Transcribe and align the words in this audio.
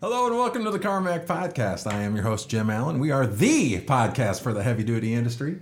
Hello 0.00 0.28
and 0.28 0.36
welcome 0.36 0.62
to 0.62 0.70
the 0.70 0.78
Karmak 0.78 1.26
Podcast. 1.26 1.92
I 1.92 2.02
am 2.02 2.14
your 2.14 2.22
host, 2.22 2.48
Jim 2.48 2.70
Allen. 2.70 3.00
We 3.00 3.10
are 3.10 3.26
the 3.26 3.80
podcast 3.80 4.42
for 4.42 4.52
the 4.52 4.62
heavy 4.62 4.84
duty 4.84 5.12
industry. 5.12 5.58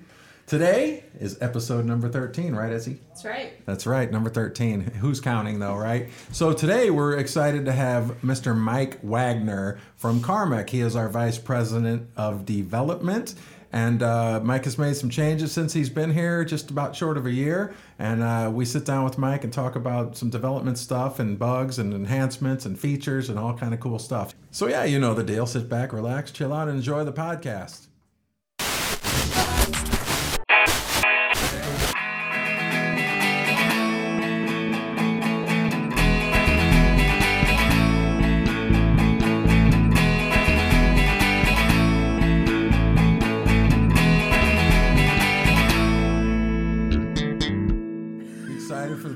Today 0.46 1.04
is 1.18 1.38
episode 1.40 1.86
number 1.86 2.10
13, 2.10 2.54
right, 2.54 2.70
Ezzy? 2.70 2.98
That's 3.08 3.24
right. 3.24 3.66
That's 3.66 3.86
right, 3.86 4.12
number 4.12 4.28
13. 4.28 4.82
Who's 4.82 5.22
counting 5.22 5.58
though, 5.58 5.74
right? 5.74 6.10
So 6.32 6.52
today 6.52 6.90
we're 6.90 7.16
excited 7.16 7.64
to 7.64 7.72
have 7.72 8.20
Mr. 8.20 8.54
Mike 8.54 9.00
Wagener 9.00 9.78
from 9.96 10.20
Karmak. 10.20 10.68
He 10.68 10.82
is 10.82 10.96
our 10.96 11.08
Vice 11.08 11.38
President 11.38 12.10
of 12.14 12.44
Development. 12.44 13.34
And 13.76 14.02
uh, 14.02 14.40
Mike 14.42 14.64
has 14.64 14.78
made 14.78 14.96
some 14.96 15.10
changes 15.10 15.52
since 15.52 15.74
he's 15.74 15.90
been 15.90 16.10
here, 16.10 16.46
just 16.46 16.70
about 16.70 16.96
short 16.96 17.18
of 17.18 17.26
a 17.26 17.30
year. 17.30 17.74
And 17.98 18.22
uh, 18.22 18.50
we 18.50 18.64
sit 18.64 18.86
down 18.86 19.04
with 19.04 19.18
Mike 19.18 19.44
and 19.44 19.52
talk 19.52 19.76
about 19.76 20.16
some 20.16 20.30
development 20.30 20.78
stuff 20.78 21.18
and 21.18 21.38
bugs 21.38 21.78
and 21.78 21.92
enhancements 21.92 22.64
and 22.64 22.80
features 22.80 23.28
and 23.28 23.38
all 23.38 23.52
kind 23.52 23.74
of 23.74 23.80
cool 23.80 23.98
stuff. 23.98 24.34
So 24.50 24.66
yeah, 24.66 24.84
you 24.84 24.98
know 24.98 25.12
the 25.12 25.22
deal. 25.22 25.44
Sit 25.44 25.68
back, 25.68 25.92
relax, 25.92 26.30
chill 26.30 26.54
out, 26.54 26.68
and 26.68 26.78
enjoy 26.78 27.04
the 27.04 27.12
podcast. 27.12 27.88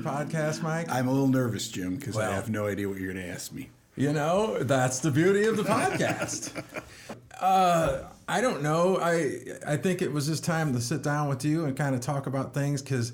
Podcast, 0.01 0.61
Mike? 0.61 0.89
I'm 0.89 1.07
a 1.07 1.11
little 1.11 1.27
nervous, 1.27 1.67
Jim, 1.69 1.95
because 1.95 2.15
Well- 2.15 2.31
I 2.31 2.35
have 2.35 2.49
no 2.49 2.67
idea 2.67 2.87
what 2.89 2.99
you're 2.99 3.13
going 3.13 3.25
to 3.25 3.31
ask 3.31 3.51
me. 3.51 3.69
You 3.95 4.13
know, 4.13 4.63
that's 4.63 4.99
the 4.99 5.11
beauty 5.11 5.45
of 5.45 5.57
the 5.57 5.63
podcast. 5.63 6.63
uh, 7.39 8.03
I 8.27 8.39
don't 8.39 8.63
know. 8.63 8.97
I 8.97 9.39
I 9.67 9.75
think 9.77 10.01
it 10.01 10.11
was 10.13 10.27
just 10.27 10.45
time 10.45 10.73
to 10.73 10.79
sit 10.81 11.01
down 11.03 11.27
with 11.27 11.43
you 11.43 11.65
and 11.65 11.75
kind 11.75 11.93
of 11.93 11.99
talk 12.01 12.25
about 12.25 12.53
things 12.53 12.81
because 12.81 13.11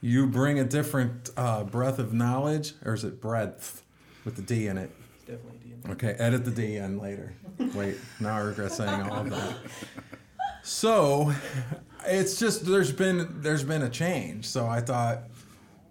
you 0.00 0.28
bring 0.28 0.60
a 0.60 0.64
different 0.64 1.30
uh, 1.36 1.64
breadth 1.64 1.98
of 1.98 2.12
knowledge, 2.12 2.74
or 2.84 2.94
is 2.94 3.02
it 3.02 3.20
breadth 3.20 3.82
with 4.24 4.36
the 4.36 4.42
D 4.42 4.68
in 4.68 4.78
it? 4.78 4.90
Definitely 5.26 5.58
DM. 5.84 5.90
Okay, 5.92 6.14
edit 6.18 6.44
the 6.44 6.52
D 6.52 6.76
in 6.76 7.00
later. 7.00 7.34
Wait, 7.74 7.96
now 8.20 8.36
I 8.36 8.40
regret 8.40 8.70
saying 8.70 9.02
all 9.02 9.18
of 9.22 9.30
that. 9.30 9.56
So, 10.62 11.32
it's 12.06 12.38
just 12.38 12.64
there's 12.66 12.92
been 12.92 13.40
there's 13.42 13.64
been 13.64 13.82
a 13.82 13.90
change. 13.90 14.44
So 14.46 14.66
I 14.66 14.80
thought, 14.80 15.22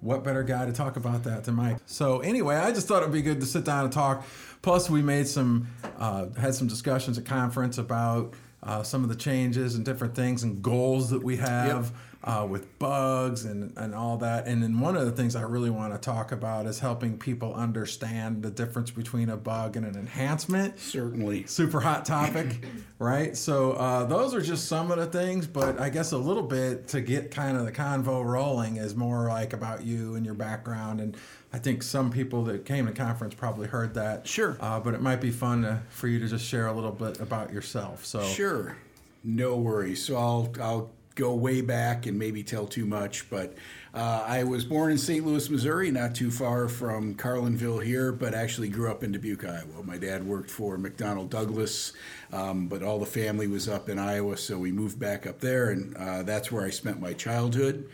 what 0.02 0.23
better 0.23 0.44
guy 0.44 0.66
to 0.66 0.73
talk 0.73 0.95
about 0.95 1.23
that 1.23 1.44
than 1.44 1.56
Mike? 1.56 1.78
So 1.86 2.20
anyway, 2.20 2.56
I 2.56 2.72
just 2.72 2.88
thought 2.88 3.02
it'd 3.02 3.14
be 3.14 3.22
good 3.22 3.40
to 3.40 3.45
sit 3.45 3.64
down 3.64 3.84
and 3.84 3.94
talk. 3.94 4.26
Plus, 4.62 4.90
we 4.90 5.02
made 5.02 5.28
some 5.28 5.67
uh, 5.98 6.28
had 6.38 6.53
some 6.56 6.67
discussions 6.67 7.17
at 7.17 7.26
conference 7.26 7.78
about 7.78 8.34
uh, 8.64 8.84
some 8.84 9.03
of 9.03 9.09
the 9.09 9.16
changes 9.16 9.75
and 9.75 9.86
different 9.86 10.16
things 10.16 10.44
and 10.44 10.62
goals 10.62 11.09
that 11.09 11.23
we 11.23 11.38
have 11.38 11.92
uh, 12.28 12.45
with 12.45 12.78
bugs 12.78 13.45
and, 13.45 13.72
and 13.78 13.95
all 13.95 14.17
that. 14.17 14.47
And 14.47 14.61
then 14.61 14.81
one 14.81 14.97
of 14.97 15.06
the 15.06 15.14
things 15.14 15.33
I 15.33 15.44
really 15.44 15.70
want 15.70 15.94
to 15.94 15.97
talk 16.00 16.34
about 16.34 16.66
is 16.66 16.78
helping 16.78 17.17
people 17.17 17.53
understand 17.53 18.44
the 18.44 18.52
difference 18.52 18.92
between 18.92 19.30
a 19.30 19.38
bug 19.38 19.78
and 19.78 19.86
an 19.86 19.95
enhancement. 19.95 20.78
Certainly. 20.78 21.45
Super 21.47 21.80
hot 21.80 22.03
topic, 22.03 22.66
right? 23.00 23.36
So 23.38 23.72
uh, 23.72 24.03
those 24.03 24.36
are 24.36 24.42
just 24.42 24.67
some 24.67 24.92
of 24.92 24.97
the 24.97 25.06
things, 25.06 25.47
but 25.47 25.80
I 25.80 25.89
guess 25.89 26.11
a 26.11 26.17
little 26.17 26.44
bit 26.44 26.89
to 26.89 27.00
get 27.00 27.31
kind 27.31 27.56
of 27.56 27.66
the 27.66 27.72
convo 27.72 28.25
rolling 28.25 28.75
is 28.75 28.94
more 28.94 29.30
like 29.30 29.53
about 29.53 29.86
you 29.86 30.16
and 30.16 30.25
your 30.25 30.36
background. 30.36 31.00
And 31.00 31.16
I 31.53 31.59
think 31.59 31.81
some 31.81 32.12
people 32.12 32.44
that 32.45 32.66
came 32.66 32.88
to 32.88 32.91
conference 32.91 33.36
probably 33.36 33.67
heard 33.67 33.94
that. 33.94 34.28
Sure. 34.28 34.58
Uh, 34.59 34.81
but 34.81 34.94
it 34.94 35.02
might 35.02 35.22
be 35.22 35.31
fun 35.31 35.62
to, 35.62 35.81
for 35.88 36.09
you 36.09 36.19
to 36.19 36.28
just 36.28 36.45
share 36.45 36.67
a 36.67 36.73
little 36.73 36.91
bit 36.91 37.22
about 37.22 37.53
yourself. 37.53 38.06
So 38.06 38.22
Sure. 38.22 38.75
No 39.23 39.56
worries. 39.56 40.03
So 40.03 40.16
I'll 40.16 40.53
I'll 40.62 40.91
go 41.17 41.33
way 41.33 41.61
back 41.61 42.05
and 42.05 42.17
maybe 42.17 42.43
tell 42.43 42.67
too 42.67 42.85
much, 42.85 43.29
but 43.29 43.55
uh, 43.94 44.23
I 44.25 44.44
was 44.44 44.63
born 44.63 44.91
in 44.91 44.97
St. 44.97 45.25
Louis, 45.25 45.50
Missouri, 45.50 45.89
not 45.89 46.13
too 46.13 46.29
far 46.29 46.69
from 46.69 47.16
Carlinville 47.16 47.83
here, 47.83 48.11
but 48.11 48.35
actually 48.35 48.69
grew 48.69 48.91
up 48.91 49.03
in 49.03 49.11
Dubuque, 49.11 49.44
Iowa. 49.44 49.83
My 49.83 49.97
dad 49.97 50.25
worked 50.25 50.51
for 50.51 50.77
McDonnell 50.77 51.27
Douglas, 51.27 51.94
um, 52.31 52.67
but 52.67 52.83
all 52.83 52.99
the 52.99 53.05
family 53.05 53.47
was 53.47 53.67
up 53.69 53.89
in 53.89 53.97
Iowa, 53.99 54.38
so 54.38 54.57
we 54.57 54.71
moved 54.71 54.99
back 54.99 55.25
up 55.25 55.39
there, 55.39 55.69
and 55.69 55.95
uh, 55.95 56.23
that's 56.23 56.51
where 56.51 56.65
I 56.65 56.69
spent 56.69 56.99
my 56.99 57.13
childhood. 57.13 57.89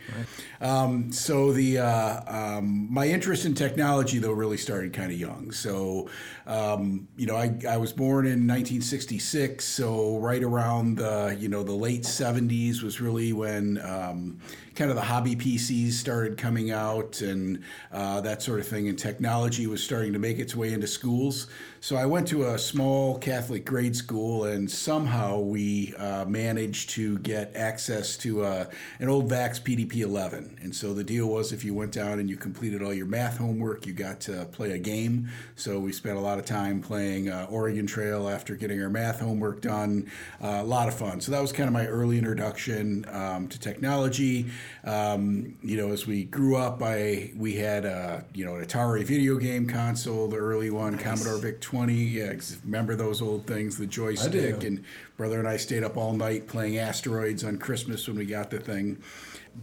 Um, 0.60 1.12
so 1.12 1.52
the 1.52 1.78
uh, 1.78 2.20
um, 2.26 2.92
my 2.92 3.06
interest 3.06 3.44
in 3.44 3.54
technology 3.54 4.18
though 4.18 4.32
really 4.32 4.56
started 4.56 4.92
kind 4.92 5.12
of 5.12 5.18
young. 5.18 5.52
So 5.52 6.08
um, 6.46 7.08
you 7.16 7.26
know 7.26 7.36
I, 7.36 7.56
I 7.68 7.76
was 7.76 7.92
born 7.92 8.26
in 8.26 8.46
1966, 8.46 9.64
so 9.64 10.18
right 10.18 10.42
around 10.42 10.96
the 10.96 11.36
you 11.38 11.48
know 11.48 11.62
the 11.62 11.72
late 11.72 12.02
70s 12.02 12.82
was 12.82 13.00
really 13.00 13.32
when 13.32 13.80
um, 13.84 14.38
kind 14.74 14.90
of 14.90 14.96
the 14.96 15.02
hobby 15.02 15.36
PCs 15.36 15.92
started 15.92 16.36
coming 16.36 16.70
out 16.70 17.20
and 17.20 17.62
uh, 17.92 18.20
that 18.20 18.42
sort 18.42 18.60
of 18.60 18.66
thing, 18.66 18.88
and 18.88 18.98
technology 18.98 19.66
was 19.66 19.82
starting 19.82 20.12
to 20.12 20.18
make 20.18 20.38
its 20.38 20.56
way 20.56 20.72
into 20.72 20.86
schools. 20.86 21.46
So 21.84 21.96
I 21.96 22.06
went 22.06 22.26
to 22.28 22.46
a 22.46 22.58
small 22.58 23.18
Catholic 23.18 23.66
grade 23.66 23.94
school, 23.94 24.44
and 24.44 24.70
somehow 24.70 25.40
we 25.40 25.94
uh, 25.98 26.24
managed 26.24 26.88
to 26.90 27.18
get 27.18 27.54
access 27.54 28.16
to 28.16 28.42
uh, 28.42 28.64
an 29.00 29.10
old 29.10 29.28
VAX 29.28 29.60
PDP 29.60 29.96
11. 29.96 30.60
And 30.62 30.74
so 30.74 30.94
the 30.94 31.04
deal 31.04 31.26
was 31.26 31.52
if 31.52 31.62
you 31.62 31.74
went 31.74 31.92
down 31.92 32.20
and 32.20 32.30
you 32.30 32.38
completed 32.38 32.82
all 32.82 32.94
your 32.94 33.04
math 33.04 33.36
homework, 33.36 33.86
you 33.86 33.92
got 33.92 34.18
to 34.20 34.46
play 34.46 34.70
a 34.70 34.78
game. 34.78 35.28
So 35.56 35.78
we 35.78 35.92
spent 35.92 36.16
a 36.16 36.22
lot 36.22 36.38
of 36.38 36.46
time 36.46 36.80
playing 36.80 37.28
uh, 37.28 37.48
Oregon 37.50 37.86
Trail 37.86 38.30
after 38.30 38.56
getting 38.56 38.82
our 38.82 38.88
math 38.88 39.20
homework 39.20 39.60
done. 39.60 40.10
Uh, 40.42 40.60
a 40.62 40.64
lot 40.64 40.88
of 40.88 40.94
fun. 40.94 41.20
So 41.20 41.32
that 41.32 41.42
was 41.42 41.52
kind 41.52 41.66
of 41.66 41.74
my 41.74 41.86
early 41.86 42.16
introduction 42.16 43.04
um, 43.10 43.46
to 43.48 43.60
technology. 43.60 44.46
Um, 44.84 45.58
you 45.62 45.76
know, 45.76 45.92
as 45.92 46.06
we 46.06 46.24
grew 46.24 46.56
up, 46.56 46.82
I 46.82 47.30
we 47.36 47.56
had 47.56 47.84
a 47.84 48.24
you 48.32 48.46
know 48.46 48.54
an 48.54 48.64
Atari 48.64 49.04
video 49.04 49.36
game 49.36 49.68
console, 49.68 50.28
the 50.28 50.38
early 50.38 50.70
one, 50.70 50.96
Commodore 50.96 51.36
VIC 51.36 51.73
20. 51.74 51.92
Yeah, 51.92 52.34
remember 52.64 52.94
those 52.94 53.20
old 53.20 53.48
things, 53.48 53.76
the 53.76 53.86
joystick. 53.86 54.62
And 54.62 54.84
brother 55.16 55.40
and 55.40 55.48
I 55.48 55.56
stayed 55.56 55.82
up 55.82 55.96
all 55.96 56.12
night 56.12 56.46
playing 56.46 56.78
Asteroids 56.78 57.42
on 57.42 57.58
Christmas 57.58 58.06
when 58.06 58.16
we 58.16 58.26
got 58.26 58.48
the 58.48 58.60
thing. 58.60 59.02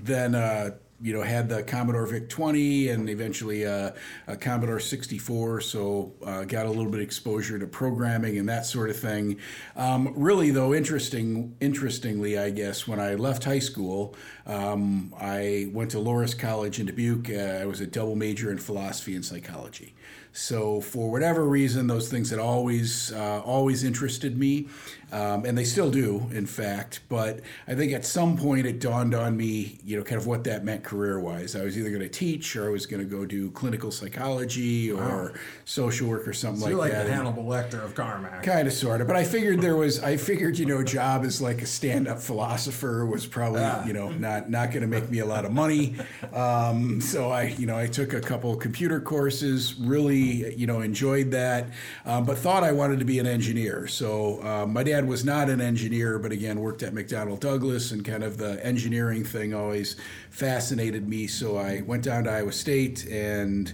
Then. 0.03 0.35
Uh, 0.35 0.71
you 1.03 1.13
know, 1.13 1.23
had 1.23 1.50
the 1.50 1.63
Commodore 1.63 2.05
VIC 2.05 2.29
20 2.29 2.89
and 2.89 3.09
eventually 3.09 3.66
uh, 3.66 3.89
a 4.27 4.38
Commodore 4.38 4.79
64, 4.79 5.61
so 5.61 6.13
uh, 6.23 6.44
got 6.44 6.67
a 6.67 6.69
little 6.69 6.91
bit 6.91 7.01
exposure 7.01 7.57
to 7.57 7.66
programming 7.66 8.38
and 8.38 8.47
that 8.47 8.67
sort 8.67 8.91
of 8.91 9.00
thing. 9.00 9.39
Um, 9.75 10.13
really, 10.16 10.51
though, 10.51 10.75
interesting, 10.75 11.55
interestingly, 11.59 12.38
I 12.38 12.51
guess, 12.51 12.88
when 12.88 13.00
I 13.00 13.16
left 13.16 13.45
high 13.45 13.57
school, 13.57 14.16
um, 14.45 15.11
I 15.19 15.71
went 15.73 15.89
to 15.91 15.97
Loras 15.97 16.38
College 16.38 16.79
in 16.79 16.85
Dubuque. 16.85 17.31
Uh, 17.31 17.63
I 17.63 17.66
was 17.66 17.81
a 17.81 17.88
double 17.88 18.16
major 18.16 18.51
in 18.51 18.59
philosophy 18.59 19.16
and 19.16 19.25
psychology. 19.25 19.95
So 20.34 20.80
for 20.80 21.12
whatever 21.12 21.46
reason, 21.46 21.88
those 21.88 22.09
things 22.09 22.30
had 22.30 22.40
always 22.40 23.12
uh, 23.14 23.42
always 23.42 23.84
interested 23.84 24.38
me, 24.38 24.68
um, 25.11 25.45
and 25.45 25.57
they 25.57 25.63
still 25.63 25.89
do, 25.91 26.27
in 26.31 26.45
fact. 26.45 27.01
But 27.09 27.41
I 27.67 27.75
think 27.75 27.91
at 27.94 28.05
some 28.05 28.38
point 28.38 28.66
it 28.66 28.79
dawned 28.79 29.13
on 29.13 29.35
me, 29.38 29.79
you 29.83 29.97
know, 29.97 30.03
kind 30.03 30.19
of 30.19 30.27
what 30.27 30.44
that 30.45 30.63
meant 30.63 30.83
career-wise. 30.83 31.55
I 31.55 31.63
was 31.63 31.77
either 31.77 31.89
going 31.89 32.01
to 32.01 32.09
teach 32.09 32.55
or 32.55 32.67
I 32.67 32.69
was 32.72 32.85
going 32.85 33.01
to 33.01 33.09
go 33.09 33.25
do 33.25 33.51
clinical 33.51 33.91
psychology 33.91 34.91
or 34.91 35.33
social 35.66 36.07
work 36.09 36.27
or 36.27 36.33
something 36.33 36.59
So 36.61 36.66
like 36.66 36.71
you're 36.71 36.79
like 36.79 36.91
that. 36.91 37.07
the 37.07 37.13
Hannibal 37.13 37.44
Lecter 37.44 37.83
of 37.83 37.94
Karmak. 37.94 38.44
Kind 38.44 38.67
of, 38.67 38.73
sort 38.73 39.01
of, 39.01 39.07
but 39.07 39.16
I 39.16 39.23
figured 39.23 39.61
there 39.61 39.75
was. 39.75 40.01
I 40.01 40.17
figured, 40.31 40.57
you 40.57 40.66
know, 40.66 40.83
job 40.83 41.23
as 41.25 41.41
like 41.41 41.61
a 41.61 41.66
stand-up 41.66 42.19
philosopher 42.19 43.05
was 43.05 43.25
probably, 43.25 43.61
Ah. 43.63 43.85
you 43.85 43.94
know, 43.94 44.09
not 44.11 44.50
not 44.50 44.69
going 44.71 44.81
to 44.81 44.88
make 44.88 45.09
me 45.09 45.19
a 45.19 45.25
lot 45.25 45.45
of 45.45 45.51
money. 45.51 45.95
Um, 46.33 47.01
so 47.01 47.29
I, 47.31 47.44
you 47.57 47.66
know, 47.66 47.77
I 47.77 47.88
took 47.88 48.13
a 48.13 48.21
couple 48.21 48.55
computer 48.55 49.00
courses. 49.01 49.75
Really, 49.79 50.55
you 50.55 50.67
know, 50.67 50.81
enjoyed 50.81 51.31
that, 51.31 51.67
um, 52.05 52.25
but 52.25 52.38
thought 52.38 52.63
I 52.63 52.71
wanted 52.71 53.00
to 53.00 53.06
be 53.06 53.19
an 53.19 53.27
engineer. 53.27 53.88
So 53.88 54.41
um, 54.44 54.74
my 54.74 54.83
dad 54.83 55.00
was 55.07 55.25
not 55.25 55.50
an 55.50 55.62
engineer, 55.62 56.19
but 56.19 56.31
again, 56.31 56.59
worked 56.59 56.83
at 56.83 56.94
McDonnell 56.94 57.39
Douglas, 57.39 57.92
and 57.92 58.06
kind 58.06 58.24
of 58.24 58.38
the 58.38 58.63
engineering 58.65 59.24
thing 59.24 59.53
always 59.53 59.95
fascinated 60.30 61.07
me. 61.07 61.27
So 61.27 61.57
I 61.57 61.81
went 61.81 62.03
down 62.03 62.25
to 62.25 62.31
Iowa 62.31 62.51
State 62.51 63.06
and 63.07 63.74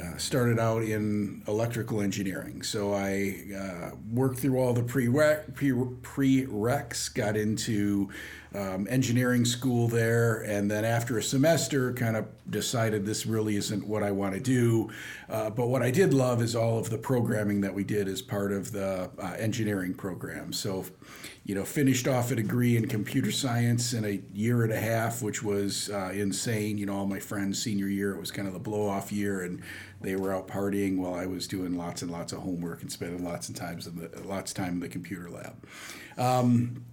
uh, 0.00 0.16
started 0.16 0.58
out 0.58 0.82
in 0.82 1.42
electrical 1.48 2.00
engineering. 2.00 2.62
So 2.62 2.94
I 2.94 3.36
uh, 3.56 3.90
worked 4.12 4.38
through 4.38 4.58
all 4.58 4.72
the 4.72 4.82
pre, 4.82 5.06
prereqs, 5.06 7.14
got 7.14 7.36
into 7.36 8.10
um, 8.54 8.86
engineering 8.90 9.44
school 9.44 9.88
there, 9.88 10.40
and 10.42 10.70
then 10.70 10.84
after 10.84 11.18
a 11.18 11.22
semester, 11.22 11.92
kind 11.92 12.16
of 12.16 12.26
decided 12.50 13.04
this 13.04 13.26
really 13.26 13.56
isn't 13.56 13.86
what 13.86 14.02
I 14.02 14.10
want 14.10 14.34
to 14.34 14.40
do. 14.40 14.90
Uh, 15.28 15.50
but 15.50 15.68
what 15.68 15.82
I 15.82 15.90
did 15.90 16.14
love 16.14 16.40
is 16.42 16.56
all 16.56 16.78
of 16.78 16.88
the 16.88 16.98
programming 16.98 17.60
that 17.60 17.74
we 17.74 17.84
did 17.84 18.08
as 18.08 18.22
part 18.22 18.52
of 18.52 18.72
the 18.72 19.10
uh, 19.18 19.34
engineering 19.38 19.92
program. 19.92 20.52
So, 20.52 20.86
you 21.44 21.54
know, 21.54 21.64
finished 21.64 22.08
off 22.08 22.30
a 22.30 22.36
degree 22.36 22.76
in 22.76 22.88
computer 22.88 23.30
science 23.30 23.92
in 23.92 24.04
a 24.04 24.20
year 24.32 24.64
and 24.64 24.72
a 24.72 24.80
half, 24.80 25.22
which 25.22 25.42
was 25.42 25.90
uh, 25.90 26.10
insane. 26.14 26.78
You 26.78 26.86
know, 26.86 26.96
all 26.96 27.06
my 27.06 27.20
friends' 27.20 27.62
senior 27.62 27.88
year, 27.88 28.14
it 28.14 28.20
was 28.20 28.30
kind 28.30 28.48
of 28.48 28.54
the 28.54 28.60
blow 28.60 28.88
off 28.88 29.12
year, 29.12 29.42
and 29.42 29.62
they 30.00 30.16
were 30.16 30.34
out 30.34 30.48
partying 30.48 30.96
while 30.96 31.14
I 31.14 31.26
was 31.26 31.46
doing 31.46 31.76
lots 31.76 32.02
and 32.02 32.10
lots 32.10 32.32
of 32.32 32.40
homework 32.40 32.82
and 32.82 32.90
spending 32.90 33.24
lots 33.24 33.48
of 33.48 33.54
times 33.54 33.86
in 33.86 33.96
the 33.96 34.10
lots 34.24 34.52
of 34.52 34.56
time 34.56 34.74
in 34.74 34.80
the 34.80 34.88
computer 34.88 35.28
lab. 35.28 35.54
Um, 36.16 36.84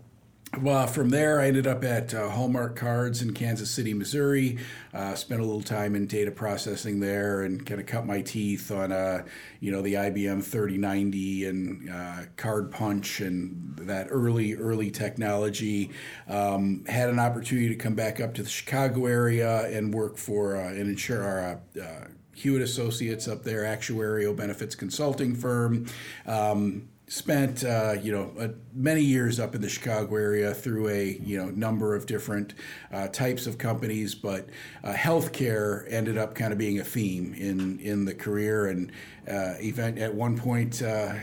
well, 0.62 0.88
from 0.88 1.10
there, 1.10 1.42
I 1.42 1.48
ended 1.48 1.68
up 1.68 1.84
at 1.84 2.14
uh, 2.14 2.30
Hallmark 2.30 2.76
Cards 2.76 3.22
in 3.22 3.34
Kansas 3.34 3.70
City, 3.70 3.94
Missouri. 3.94 4.58
Uh, 4.94 5.14
spent 5.16 5.42
a 5.42 5.44
little 5.44 5.62
time 5.62 5.96
in 5.96 6.08
data 6.08 6.32
processing 6.32 7.00
there, 7.00 7.44
and 7.44 7.66
kind 7.66 7.82
of 7.82 7.88
cut 7.88 8.06
my 8.06 8.22
teeth 8.22 8.72
on, 8.72 8.92
uh, 8.92 9.26
you 9.60 9.72
know, 9.72 9.82
the 9.82 9.96
IBM 9.96 10.44
3090 10.44 11.46
and 11.46 11.90
uh, 11.90 12.22
Card 12.38 12.72
Punch 12.72 13.20
and 13.20 13.76
that 13.82 14.08
early, 14.10 14.56
early 14.56 14.92
technology. 14.92 15.92
Um, 16.30 16.86
had 16.88 17.10
an 17.10 17.20
opportunity 17.20 17.68
to 17.70 17.76
come 17.76 17.96
back 17.96 18.22
up 18.22 18.34
to 18.36 18.44
the 18.44 18.50
Chicago 18.50 19.08
area 19.08 19.66
and 19.66 19.94
work 19.94 20.18
for 20.18 20.56
uh, 20.56 20.70
an 20.70 20.82
insurer. 20.88 21.60
Uh, 21.80 22.08
Hewitt 22.34 22.62
Associates 22.62 23.28
up 23.30 23.44
there, 23.44 23.64
actuarial 23.64 24.36
benefits 24.36 24.76
consulting 24.76 25.36
firm. 25.36 25.86
Um, 26.26 26.90
spent 27.08 27.64
uh, 27.64 27.96
you 28.02 28.12
know 28.12 28.32
uh, 28.40 28.48
many 28.74 29.02
years 29.02 29.40
up 29.40 29.54
in 29.54 29.62
the 29.62 29.70
Chicago 29.70 30.16
area 30.16 30.54
through 30.54 30.90
a 30.90 31.20
you 31.24 31.38
know 31.38 31.50
number 31.52 31.96
of 31.96 32.06
different 32.06 32.54
uh, 32.92 33.08
types 33.08 33.48
of 33.48 33.58
companies, 33.58 34.16
but 34.16 34.50
uh, 34.84 34.94
healthcare 34.94 35.86
ended 35.92 36.18
up 36.18 36.34
kind 36.36 36.52
of 36.52 36.58
being 36.58 36.80
a 36.80 36.84
theme 36.84 37.34
in 37.36 37.80
in 37.80 38.06
the 38.06 38.14
career, 38.14 38.68
and 38.68 38.92
uh, 39.30 39.54
event 39.60 39.98
at 40.00 40.14
one 40.14 40.38
point 40.38 40.82
uh, 40.82 41.14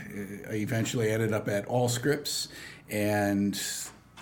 eventually 0.49 1.09
ended 1.09 1.33
up 1.33 1.47
at 1.47 1.67
Allscripts, 1.67 2.47
and 2.89 3.61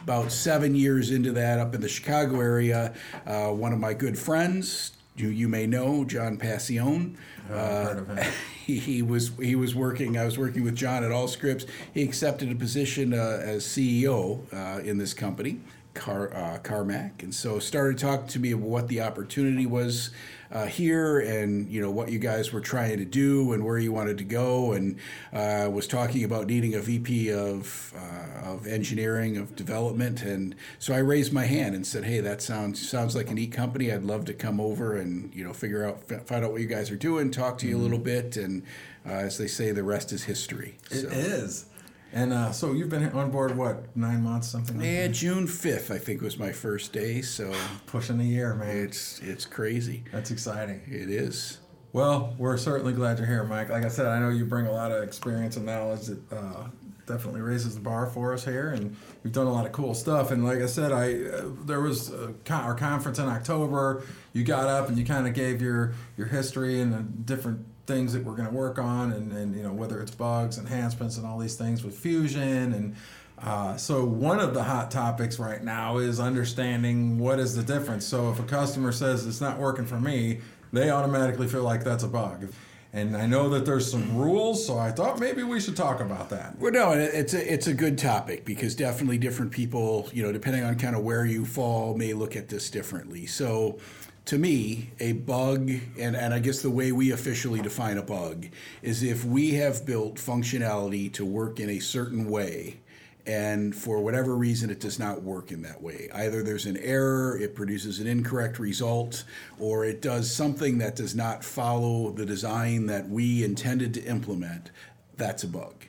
about 0.03 0.31
seven 0.31 0.73
years 0.73 1.11
into 1.11 1.31
that, 1.31 1.59
up 1.59 1.75
in 1.75 1.81
the 1.81 1.89
Chicago 1.89 2.39
area, 2.39 2.91
one 3.25 3.71
of 3.71 3.79
my 3.79 3.93
good 3.93 4.17
friends, 4.17 4.93
who 5.21 5.29
you 5.29 5.47
may 5.47 5.65
know, 5.65 6.03
John 6.03 6.38
Passione. 6.38 7.15
Uh, 7.50 8.23
he, 8.65 8.77
he, 8.77 9.01
was 9.01 9.31
he 9.39 9.56
was 9.56 9.73
working. 9.73 10.18
I 10.18 10.25
was 10.25 10.38
working 10.38 10.63
with 10.63 10.75
John 10.75 11.03
at 11.03 11.12
Allscripts. 11.12 11.68
He 11.94 12.03
accepted 12.03 12.51
a 12.51 12.56
position 12.56 13.13
uh, 13.13 13.39
as 13.41 13.63
CEO 13.63 14.41
uh, 14.53 14.81
in 14.81 14.97
this 14.97 15.13
company, 15.13 15.59
Car 15.93 16.33
uh, 16.33 16.59
Karmak, 16.59 17.23
and 17.23 17.33
so 17.33 17.59
started 17.59 17.97
talking 17.97 18.27
to 18.27 18.39
me 18.39 18.51
about 18.51 18.67
what 18.67 18.88
the 18.88 19.01
opportunity 19.01 19.65
was 19.65 20.11
uh, 20.51 20.65
here 20.65 21.19
and 21.19 21.69
you 21.69 21.81
know 21.81 21.89
what 21.89 22.11
you 22.11 22.19
guys 22.19 22.51
were 22.51 22.59
trying 22.59 22.97
to 22.97 23.05
do 23.05 23.53
and 23.53 23.63
where 23.63 23.77
you 23.77 23.91
wanted 23.91 24.17
to 24.17 24.23
go 24.23 24.73
and 24.73 24.97
uh, 25.33 25.69
was 25.71 25.88
talking 25.88 26.23
about 26.23 26.47
needing 26.47 26.75
a 26.75 26.79
VP 26.79 27.31
of 27.31 27.93
uh, 27.95 28.51
of 28.51 28.67
engineering 28.67 29.38
of 29.38 29.55
development 29.55 30.21
and 30.23 30.55
so 30.77 30.93
I 30.93 30.97
raised 30.97 31.31
my 31.31 31.45
hand 31.45 31.73
and 31.73 31.88
said 31.88 32.03
hey 32.03 32.19
that 32.19 32.41
sounds 32.41 32.88
sounds 32.88 33.15
like 33.15 33.29
a 33.31 33.33
neat 33.33 33.53
company 33.53 33.91
I'd 33.91 34.03
love 34.03 34.25
to 34.25 34.33
come 34.33 34.59
over 34.59 34.97
and 34.97 35.33
you 35.33 35.43
know 35.43 35.53
figure 35.53 35.85
out 35.85 36.03
find 36.27 36.43
out 36.43 36.51
what 36.51 36.61
you 36.61 36.67
guys 36.67 36.91
are 36.91 36.97
doing 36.97 37.31
talk 37.31 37.57
to 37.59 37.67
you 37.67 37.75
mm-hmm. 37.75 37.81
a 37.81 37.83
little 37.83 37.99
bit 37.99 38.35
and 38.35 38.63
uh, 39.05 39.09
as 39.09 39.38
they 39.38 39.47
say 39.47 39.71
the 39.71 39.83
rest 39.83 40.11
is 40.11 40.23
history 40.23 40.77
It 40.89 41.01
so. 41.01 41.07
is. 41.07 41.65
And 42.13 42.33
uh, 42.33 42.51
so 42.51 42.73
you've 42.73 42.89
been 42.89 43.09
on 43.13 43.31
board 43.31 43.55
what 43.55 43.95
nine 43.95 44.21
months, 44.21 44.47
something? 44.49 44.77
Like 44.77 44.85
that. 44.85 44.91
yeah, 44.91 45.07
that? 45.07 45.13
June 45.13 45.47
fifth, 45.47 45.91
I 45.91 45.97
think 45.97 46.21
was 46.21 46.37
my 46.37 46.51
first 46.51 46.91
day. 46.91 47.21
So 47.21 47.53
pushing 47.85 48.19
a 48.19 48.23
year, 48.23 48.53
man. 48.53 48.77
It's 48.77 49.19
it's 49.19 49.45
crazy. 49.45 50.03
That's 50.11 50.31
exciting. 50.31 50.81
It 50.87 51.09
is. 51.09 51.59
Well, 51.93 52.35
we're 52.37 52.57
certainly 52.57 52.93
glad 52.93 53.17
you're 53.17 53.27
here, 53.27 53.43
Mike. 53.43 53.69
Like 53.69 53.83
I 53.83 53.89
said, 53.89 54.07
I 54.07 54.19
know 54.19 54.29
you 54.29 54.45
bring 54.45 54.65
a 54.65 54.71
lot 54.71 54.91
of 54.91 55.03
experience 55.03 55.57
and 55.57 55.65
knowledge 55.65 56.07
that 56.07 56.31
uh, 56.31 56.67
definitely 57.05 57.41
raises 57.41 57.75
the 57.75 57.81
bar 57.81 58.07
for 58.07 58.33
us 58.33 58.45
here, 58.45 58.69
and 58.69 58.95
you've 59.23 59.33
done 59.33 59.47
a 59.47 59.51
lot 59.51 59.65
of 59.65 59.71
cool 59.73 59.93
stuff. 59.93 60.31
And 60.31 60.45
like 60.45 60.59
I 60.59 60.67
said, 60.67 60.91
I 60.91 61.15
uh, 61.15 61.49
there 61.65 61.81
was 61.81 62.13
our 62.49 62.75
conference 62.75 63.19
in 63.19 63.27
October. 63.27 64.03
You 64.33 64.43
got 64.43 64.67
up 64.67 64.87
and 64.87 64.97
you 64.97 65.05
kind 65.05 65.27
of 65.27 65.33
gave 65.33 65.61
your 65.61 65.93
your 66.17 66.27
history 66.27 66.79
and 66.81 66.93
the 66.93 67.01
different 67.01 67.65
things 67.85 68.13
that 68.13 68.23
we're 68.23 68.35
going 68.35 68.47
to 68.47 68.53
work 68.53 68.79
on, 68.79 69.11
and, 69.11 69.31
and 69.31 69.55
you 69.55 69.63
know 69.63 69.73
whether 69.73 70.01
it's 70.01 70.11
bugs, 70.11 70.57
enhancements, 70.57 71.17
and 71.17 71.25
all 71.25 71.37
these 71.37 71.55
things 71.55 71.83
with 71.83 71.97
Fusion, 71.97 72.73
and 72.73 72.95
uh, 73.43 73.75
so 73.75 74.05
one 74.05 74.39
of 74.39 74.53
the 74.53 74.63
hot 74.63 74.91
topics 74.91 75.39
right 75.39 75.63
now 75.63 75.97
is 75.97 76.19
understanding 76.19 77.17
what 77.17 77.39
is 77.39 77.55
the 77.55 77.63
difference. 77.63 78.05
So 78.05 78.29
if 78.29 78.39
a 78.39 78.43
customer 78.43 78.91
says 78.91 79.25
it's 79.25 79.41
not 79.41 79.57
working 79.57 79.85
for 79.85 79.99
me, 79.99 80.41
they 80.71 80.91
automatically 80.91 81.47
feel 81.47 81.63
like 81.63 81.83
that's 81.83 82.03
a 82.03 82.07
bug. 82.07 82.51
And 82.93 83.15
I 83.15 83.25
know 83.25 83.47
that 83.49 83.65
there's 83.65 83.89
some 83.89 84.17
rules, 84.17 84.67
so 84.67 84.77
I 84.77 84.91
thought 84.91 85.17
maybe 85.17 85.43
we 85.43 85.61
should 85.61 85.77
talk 85.77 86.01
about 86.01 86.29
that. 86.29 86.59
Well, 86.59 86.73
no, 86.73 86.91
it's 86.91 87.33
a 87.33 87.53
it's 87.53 87.67
a 87.67 87.73
good 87.73 87.97
topic 87.97 88.43
because 88.43 88.75
definitely 88.75 89.17
different 89.17 89.53
people, 89.53 90.09
you 90.11 90.21
know, 90.21 90.33
depending 90.33 90.63
on 90.65 90.77
kind 90.77 90.95
of 90.95 91.01
where 91.01 91.25
you 91.25 91.45
fall, 91.45 91.95
may 91.95 92.13
look 92.13 92.35
at 92.35 92.49
this 92.49 92.69
differently. 92.69 93.27
So 93.27 93.79
to 94.25 94.38
me, 94.38 94.91
a 95.00 95.13
bug, 95.13 95.69
and, 96.00 96.15
and 96.15 96.33
I 96.33 96.39
guess 96.39 96.62
the 96.62 96.69
way 96.69 96.91
we 96.91 97.12
officially 97.12 97.62
define 97.62 97.97
a 97.97 98.03
bug, 98.03 98.47
is 98.81 99.03
if 99.03 99.25
we 99.25 99.56
have 99.56 99.85
built 99.85 100.15
functionality 100.15 101.12
to 101.13 101.25
work 101.25 101.59
in 101.59 101.69
a 101.69 101.79
certain 101.79 102.29
way, 102.29 102.77
and 103.25 103.75
for 103.75 104.01
whatever 104.01 104.35
reason 104.35 104.69
it 104.69 104.79
does 104.79 104.97
not 104.97 105.21
work 105.21 105.51
in 105.51 105.62
that 105.62 105.81
way. 105.81 106.09
Either 106.13 106.41
there's 106.41 106.65
an 106.65 106.77
error, 106.77 107.38
it 107.38 107.56
produces 107.56 108.00
an 108.00 108.07
incorrect 108.07 108.57
result, 108.57 109.23
or 109.59 109.85
it 109.85 110.01
does 110.01 110.33
something 110.33 110.79
that 110.79 110.95
does 110.95 111.15
not 111.15 111.44
follow 111.44 112.12
the 112.12 112.25
design 112.25 112.88
that 112.88 113.07
we 113.07 113.44
intended 113.44 113.94
to 113.94 114.03
implement, 114.06 114.71
that's 115.17 115.44
a 115.44 115.47
bug 115.47 115.85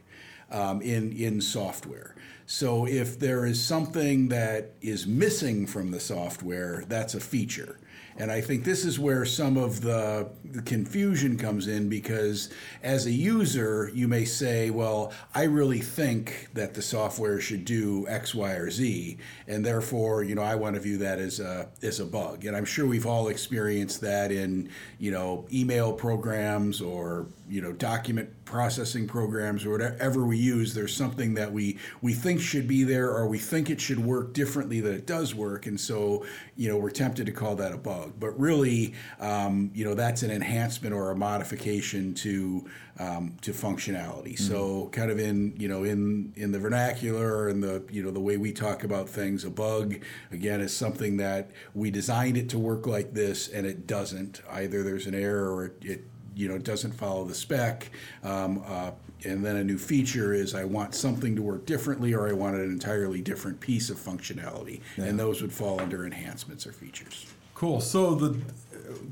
um, 0.51 0.83
in, 0.83 1.13
in 1.13 1.41
software. 1.41 2.15
So 2.45 2.87
if 2.87 3.19
there 3.19 3.47
is 3.47 3.65
something 3.65 4.29
that 4.29 4.73
is 4.83 5.07
missing 5.07 5.67
from 5.67 5.91
the 5.91 6.01
software, 6.01 6.85
that's 6.87 7.15
a 7.15 7.21
feature. 7.21 7.79
And 8.17 8.31
I 8.31 8.41
think 8.41 8.65
this 8.65 8.85
is 8.85 8.99
where 8.99 9.25
some 9.25 9.57
of 9.57 9.81
the, 9.81 10.29
the, 10.45 10.63
confusion 10.63 11.37
comes 11.37 11.67
in 11.67 11.89
because 11.89 12.51
as 12.83 13.07
a 13.07 13.11
user, 13.11 13.91
you 13.95 14.07
may 14.07 14.25
say, 14.25 14.71
well, 14.71 15.13
I 15.35 15.45
really 15.45 15.81
think 15.81 16.49
that 16.55 16.75
the 16.75 16.83
software 16.83 17.41
should 17.41 17.65
do 17.65 18.07
X, 18.09 18.35
Y, 18.35 18.53
or 18.53 18.71
Z, 18.71 19.17
and 19.49 19.65
therefore, 19.65 20.23
you 20.23 20.35
know, 20.35 20.43
I 20.43 20.55
want 20.55 20.75
to 20.75 20.81
view 20.81 20.99
that 20.99 21.19
as 21.19 21.41
a, 21.41 21.69
as 21.83 22.01
a 22.01 22.05
bug. 22.05 22.45
And 22.45 22.57
I'm 22.57 22.65
sure 22.65 22.87
we've 22.87 23.07
all 23.07 23.29
experienced 23.29 24.01
that 24.03 24.31
in, 24.31 24.69
you 24.99 25.11
know, 25.11 25.47
email 25.53 25.93
programs 25.93 26.81
or, 26.81 27.27
you 27.53 27.61
know, 27.61 27.71
document 27.71 28.31
processing 28.47 29.07
programs 29.07 29.67
or 29.67 29.73
whatever 29.73 30.25
we 30.25 30.39
use. 30.39 30.73
There's 30.73 30.97
something 30.97 31.35
that 31.35 31.53
we, 31.53 31.77
we 32.01 32.15
think 32.15 32.41
should 32.41 32.67
be 32.67 32.83
there 32.83 33.11
or 33.11 33.27
we 33.27 33.39
think 33.39 33.69
it 33.69 33.79
should 33.79 33.99
work 33.99 34.33
differently 34.33 34.81
than 34.81 34.95
it 34.95 35.07
does 35.07 35.35
work. 35.35 35.67
And 35.67 35.79
so, 35.79 36.25
you 36.57 36.71
know, 36.71 36.79
we're 36.79 36.89
tempted 36.89 37.27
to 37.27 37.33
call 37.33 37.55
that 37.57 37.71
a 37.71 37.77
bug. 37.77 38.15
But 38.19 38.41
really, 38.41 38.95
um, 39.21 39.71
you 39.75 39.85
know, 39.85 39.93
that's 39.93 40.23
an 40.23 40.31
enhancement 40.31 40.95
or 40.95 41.11
a 41.11 41.15
modification 41.15 42.15
to 42.15 42.65
um, 42.99 43.37
to 43.43 43.53
functionality. 43.53 44.35
Mm-hmm. 44.35 44.53
So, 44.53 44.89
kind 44.93 45.11
of 45.11 45.19
in 45.19 45.55
you 45.57 45.67
know 45.67 45.85
in 45.85 46.33
in 46.37 46.53
the 46.53 46.59
vernacular 46.59 47.49
and 47.49 47.63
the 47.63 47.83
you 47.91 48.03
know 48.03 48.11
the 48.11 48.21
way 48.21 48.37
we 48.37 48.53
talk 48.53 48.85
about 48.85 49.09
things, 49.09 49.45
a 49.45 49.51
bug 49.51 49.97
again 50.31 50.61
is 50.61 50.77
something 50.77 51.17
that 51.17 51.51
we 51.75 51.91
designed 51.91 52.37
it 52.37 52.51
to 52.51 52.59
work 52.59 52.87
like 52.87 53.15
this 53.15 53.49
and 53.49 53.67
it 53.67 53.87
doesn't. 53.87 54.43
Either 54.51 54.83
there's 54.83 55.07
an 55.07 55.15
error 55.15 55.55
or 55.55 55.67
it, 55.67 55.77
it 55.83 56.05
you 56.35 56.49
know 56.49 56.55
it 56.55 56.65
doesn't 56.65 56.93
follow 56.93 57.25
the 57.25 57.35
spec. 57.35 57.91
Um, 58.23 58.63
uh, 58.67 58.93
and 59.25 59.45
then 59.45 59.57
a 59.57 59.65
new 59.65 59.79
feature 59.79 60.33
is 60.35 60.55
I 60.55 60.65
want 60.65 60.95
something 60.95 61.37
to 61.37 61.43
work 61.43 61.65
differently 61.65 62.13
or 62.13 62.29
I 62.29 62.33
want 62.33 62.57
an 62.57 62.63
entirely 62.63 63.21
different 63.21 63.61
piece 63.61 63.89
of 63.89 63.97
functionality. 63.97 64.81
Yeah. 64.97 65.05
And 65.05 65.19
those 65.19 65.43
would 65.43 65.53
fall 65.53 65.81
under 65.81 66.05
enhancements 66.05 66.67
or 66.67 66.73
features. 66.73 67.27
Cool. 67.55 67.81
So 67.81 68.17
the 68.17 68.41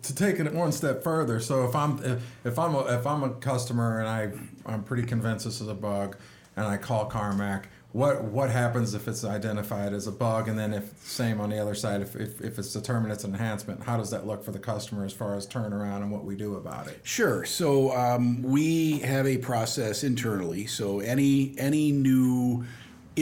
to 0.02 0.14
take 0.14 0.40
it 0.40 0.52
one 0.52 0.72
step 0.72 1.02
further. 1.02 1.40
So 1.40 1.64
if 1.64 1.74
I'm 1.74 2.02
if, 2.04 2.22
if 2.44 2.58
I'm 2.58 2.74
a, 2.74 2.80
if 2.98 3.06
I'm 3.06 3.22
a 3.22 3.30
customer 3.30 4.00
and 4.00 4.08
I 4.08 4.32
I'm 4.66 4.82
pretty 4.82 5.04
convinced 5.04 5.44
this 5.44 5.60
is 5.60 5.68
a 5.68 5.74
bug, 5.74 6.16
and 6.56 6.66
I 6.66 6.76
call 6.76 7.08
Karmak, 7.08 7.64
what 7.92 8.22
what 8.24 8.50
happens 8.50 8.94
if 8.94 9.08
it's 9.08 9.24
identified 9.24 9.92
as 9.92 10.06
a 10.06 10.12
bug, 10.12 10.48
and 10.48 10.58
then 10.58 10.72
if 10.72 10.96
same 11.02 11.40
on 11.40 11.50
the 11.50 11.58
other 11.58 11.74
side, 11.74 12.00
if 12.00 12.14
if, 12.14 12.40
if 12.40 12.58
it's 12.58 12.72
determined 12.72 13.12
it's 13.12 13.24
an 13.24 13.32
enhancement, 13.32 13.82
how 13.82 13.96
does 13.96 14.10
that 14.10 14.26
look 14.26 14.44
for 14.44 14.52
the 14.52 14.58
customer 14.58 15.04
as 15.04 15.12
far 15.12 15.34
as 15.34 15.46
turnaround 15.46 15.96
and 15.96 16.10
what 16.10 16.24
we 16.24 16.36
do 16.36 16.54
about 16.54 16.86
it? 16.86 17.00
Sure. 17.02 17.44
So 17.44 17.96
um, 17.96 18.42
we 18.42 19.00
have 19.00 19.26
a 19.26 19.38
process 19.38 20.04
internally. 20.04 20.66
So 20.66 21.00
any 21.00 21.54
any 21.58 21.90
new 21.90 22.64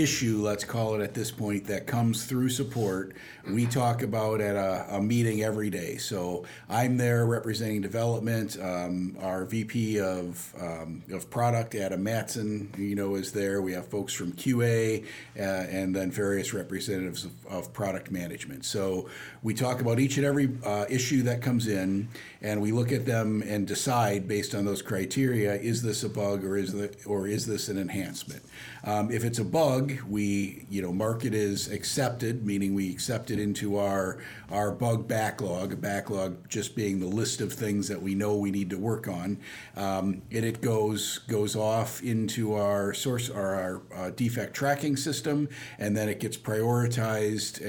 issue, 0.01 0.43
let's 0.43 0.65
call 0.65 0.95
it 0.95 1.03
at 1.03 1.15
this 1.15 1.31
point, 1.31 1.65
that 1.67 1.87
comes 1.87 2.25
through 2.25 2.49
support, 2.51 3.15
we 3.51 3.67
talk 3.67 4.03
about 4.03 4.41
at 4.41 4.57
a, 4.57 4.97
a 4.97 5.03
meeting 5.03 5.43
every 5.43 5.71
day. 5.71 5.97
So 5.97 6.45
I'm 6.69 6.97
there 6.97 7.27
representing 7.27 7.81
development. 7.81 8.59
Um, 8.61 9.17
our 9.21 9.45
VP 9.45 10.01
of 10.01 10.55
um, 10.61 11.03
of 11.11 11.31
product, 11.31 11.75
Adam 11.75 12.03
Matson, 12.03 12.73
you 12.77 12.95
know, 12.95 13.15
is 13.15 13.33
there. 13.33 13.63
We 13.63 13.73
have 13.73 13.89
folks 13.89 14.13
from 14.13 14.33
QA 14.33 15.05
uh, 15.39 15.41
and 15.41 15.95
then 15.95 16.11
various 16.11 16.53
representatives 16.53 17.25
of, 17.25 17.33
of, 17.47 17.73
product 17.73 18.11
management. 18.11 18.65
So 18.65 19.09
we 19.43 19.55
talk 19.55 19.81
about 19.81 20.01
each 20.01 20.17
and 20.17 20.27
every 20.27 20.51
uh, 20.65 20.87
issue 20.89 21.23
that 21.23 21.43
comes 21.43 21.69
in, 21.69 22.09
and 22.43 22.61
we 22.61 22.73
look 22.73 22.93
at 22.93 23.07
them 23.07 23.43
and 23.47 23.67
decide 23.67 24.29
based 24.29 24.55
on 24.55 24.65
those 24.65 24.83
criteria: 24.83 25.55
is 25.55 25.83
this 25.83 26.03
a 26.03 26.09
bug 26.09 26.45
or 26.45 26.57
is 26.57 26.73
the 26.73 26.95
or 27.07 27.27
is 27.27 27.47
this 27.47 27.69
an 27.69 27.79
enhancement? 27.79 28.43
Um, 28.85 29.11
if 29.11 29.25
it's 29.25 29.39
a 29.39 29.45
bug, 29.45 29.88
bug. 29.89 30.01
We, 30.09 30.67
you 30.69 30.83
know, 30.83 30.93
mark 30.93 31.25
it 31.25 31.35
as 31.35 31.69
accepted, 31.69 32.45
meaning 32.47 32.75
we 32.75 32.91
accept 32.91 33.31
it 33.31 33.39
into 33.39 33.79
our 33.79 34.19
our 34.51 34.71
bug 34.71 35.09
backlog. 35.09 35.73
A 35.73 35.77
backlog 35.77 36.49
just 36.49 36.75
being 36.75 37.01
the 37.01 37.07
list 37.07 37.41
of 37.41 37.53
things 37.53 37.89
that 37.89 38.01
we 38.03 38.15
know 38.15 38.37
we 38.37 38.51
need 38.51 38.71
to 38.71 38.79
work 38.79 39.09
on, 39.09 39.39
um, 39.77 40.23
and 40.31 40.45
it 40.45 40.61
goes 40.61 41.19
goes 41.29 41.57
off 41.57 42.03
into 42.03 42.55
our 42.55 42.93
source 42.95 43.29
or 43.29 43.55
our 43.55 43.83
uh, 43.95 44.11
defect 44.11 44.55
tracking 44.55 44.97
system, 44.97 45.49
and 45.79 45.97
then 45.97 46.09
it 46.09 46.21
gets 46.21 46.37
prioritized 46.37 47.61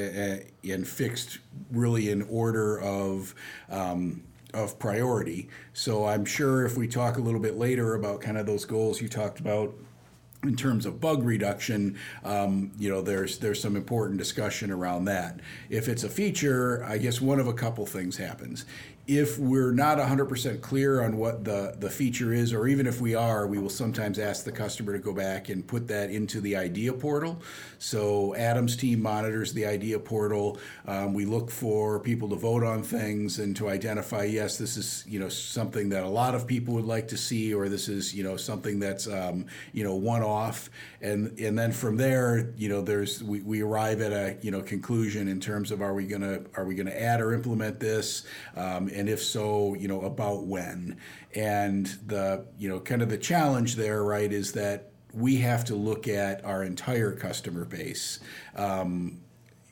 and 0.64 0.88
fixed 0.88 1.40
really 1.72 2.10
in 2.10 2.22
order 2.24 2.80
of. 2.80 3.36
Um, 3.70 4.24
of 4.52 4.80
priority. 4.80 5.48
So 5.74 6.08
I'm 6.08 6.26
sure 6.26 6.66
if 6.66 6.76
we 6.76 6.88
talk 6.88 7.20
a 7.20 7.22
little 7.22 7.40
bit 7.40 7.56
later 7.56 7.94
about 7.94 8.20
kind 8.20 8.36
of 8.36 8.48
those 8.48 8.66
goals 8.66 9.00
you 9.00 9.08
talked 9.08 9.40
about 9.40 9.76
in 10.44 10.56
terms 10.56 10.86
of 10.86 11.02
bug 11.02 11.24
reduction, 11.24 11.98
um, 12.24 12.72
you 12.78 12.90
know, 12.90 13.02
there's 13.02 13.40
there's 13.40 13.62
some 13.62 13.76
important 13.76 14.18
discussion 14.18 14.72
around 14.72 15.06
that. 15.06 15.40
If 15.70 15.88
it's 15.88 16.04
a 16.04 16.10
feature, 16.10 16.84
I 16.86 16.98
guess 16.98 17.20
one 17.20 17.40
of 17.40 17.48
a 17.48 17.54
couple 17.54 17.86
things 17.86 18.18
happens 18.18 18.66
if 19.10 19.40
we're 19.40 19.72
not 19.72 19.98
100% 19.98 20.62
clear 20.62 21.02
on 21.02 21.18
what 21.18 21.44
the, 21.44 21.76
the 21.80 21.90
feature 21.90 22.32
is, 22.32 22.54
or 22.54 22.68
even 22.68 22.86
if 22.86 23.02
we 23.02 23.16
are, 23.16 23.48
we 23.48 23.58
will 23.58 23.68
sometimes 23.68 24.20
ask 24.20 24.46
the 24.46 24.52
customer 24.52 24.94
to 24.94 25.00
go 25.00 25.12
back 25.12 25.50
and 25.50 25.66
put 25.66 25.88
that 25.88 26.12
into 26.12 26.40
the 26.40 26.56
IDEA 26.56 26.94
portal. 26.94 27.42
So 27.80 28.36
Adam's 28.36 28.76
team 28.76 29.02
monitors 29.02 29.52
the 29.54 29.66
IDEA 29.66 29.98
portal. 29.98 30.60
Um, 30.86 31.16
we 31.16 31.26
look 31.26 31.50
for 31.50 32.00
people 32.00 32.30
to 32.30 32.36
vote 32.36 32.64
on 32.64 32.84
things 32.84 33.40
and 33.40 33.56
to 33.56 33.70
identify, 33.70 34.26
yes, 34.26 34.60
this 34.60 34.78
is 34.78 35.04
you 35.08 35.20
know 35.20 35.30
something 35.30 35.90
that 35.90 36.04
a 36.04 36.08
lot 36.08 36.36
of 36.36 36.46
people 36.46 36.76
would 36.76 36.86
like 36.86 37.08
to 37.08 37.18
see, 37.18 37.54
or 37.54 37.68
this 37.68 37.88
is 37.88 38.14
you 38.14 38.24
know 38.24 38.38
something 38.38 38.80
that's 38.80 39.08
um, 39.08 39.46
you 39.74 39.84
know 39.84 39.96
one 39.96 40.22
off. 40.22 40.70
And 41.02 41.40
and 41.40 41.58
then 41.58 41.72
from 41.72 41.98
there, 41.98 42.54
you 42.58 42.68
know, 42.68 42.82
there's 42.82 43.24
we, 43.24 43.40
we 43.40 43.62
arrive 43.62 44.02
at 44.02 44.12
a 44.12 44.38
you 44.42 44.52
know 44.52 44.62
conclusion 44.62 45.28
in 45.30 45.40
terms 45.40 45.72
of 45.72 45.82
are 45.82 45.94
we 45.94 46.06
gonna 46.06 46.42
are 46.56 46.66
we 46.66 46.76
gonna 46.76 46.92
add 46.92 47.22
or 47.22 47.34
implement 47.34 47.80
this. 47.80 48.24
Um, 48.56 48.90
and 49.00 49.08
if 49.08 49.24
so, 49.24 49.74
you 49.76 49.88
know, 49.88 50.02
about 50.02 50.46
when. 50.46 50.98
And 51.34 51.86
the, 52.06 52.46
you 52.58 52.68
know, 52.68 52.80
kind 52.82 53.02
of 53.02 53.10
the 53.10 53.18
challenge 53.18 53.76
there, 53.76 54.04
right, 54.04 54.32
is 54.32 54.52
that 54.54 54.92
we 55.14 55.38
have 55.38 55.64
to 55.66 55.76
look 55.76 56.08
at 56.08 56.44
our 56.44 56.64
entire 56.64 57.14
customer 57.14 57.66
base. 57.66 58.20
Um, 58.56 59.22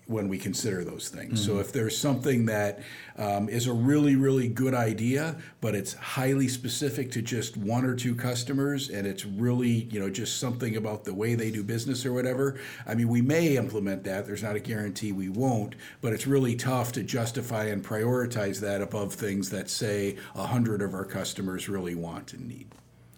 when 0.07 0.29
we 0.29 0.37
consider 0.37 0.83
those 0.83 1.09
things. 1.09 1.41
Mm-hmm. 1.41 1.51
So 1.51 1.59
if 1.59 1.71
there's 1.71 1.97
something 1.97 2.45
that 2.45 2.79
um, 3.17 3.49
is 3.49 3.67
a 3.67 3.73
really, 3.73 4.15
really 4.15 4.47
good 4.47 4.73
idea, 4.73 5.35
but 5.59 5.75
it's 5.75 5.93
highly 5.93 6.47
specific 6.47 7.11
to 7.11 7.21
just 7.21 7.57
one 7.57 7.83
or 7.83 7.93
two 7.95 8.15
customers, 8.15 8.89
and 8.89 9.05
it's 9.05 9.25
really, 9.25 9.87
you 9.91 9.99
know, 9.99 10.09
just 10.09 10.39
something 10.39 10.77
about 10.77 11.03
the 11.03 11.13
way 11.13 11.35
they 11.35 11.51
do 11.51 11.63
business 11.63 12.05
or 12.05 12.13
whatever, 12.13 12.57
I 12.85 12.95
mean, 12.95 13.09
we 13.09 13.21
may 13.21 13.57
implement 13.57 14.03
that. 14.05 14.25
There's 14.25 14.43
not 14.43 14.55
a 14.55 14.61
guarantee 14.61 15.11
we 15.11 15.29
won't, 15.29 15.75
but 16.01 16.13
it's 16.13 16.25
really 16.25 16.55
tough 16.55 16.93
to 16.93 17.03
justify 17.03 17.65
and 17.65 17.83
prioritize 17.83 18.59
that 18.61 18.81
above 18.81 19.13
things 19.13 19.49
that, 19.49 19.69
say, 19.69 20.15
a 20.35 20.47
hundred 20.47 20.81
of 20.81 20.93
our 20.93 21.05
customers 21.05 21.67
really 21.67 21.95
want 21.95 22.33
and 22.33 22.47
need. 22.47 22.67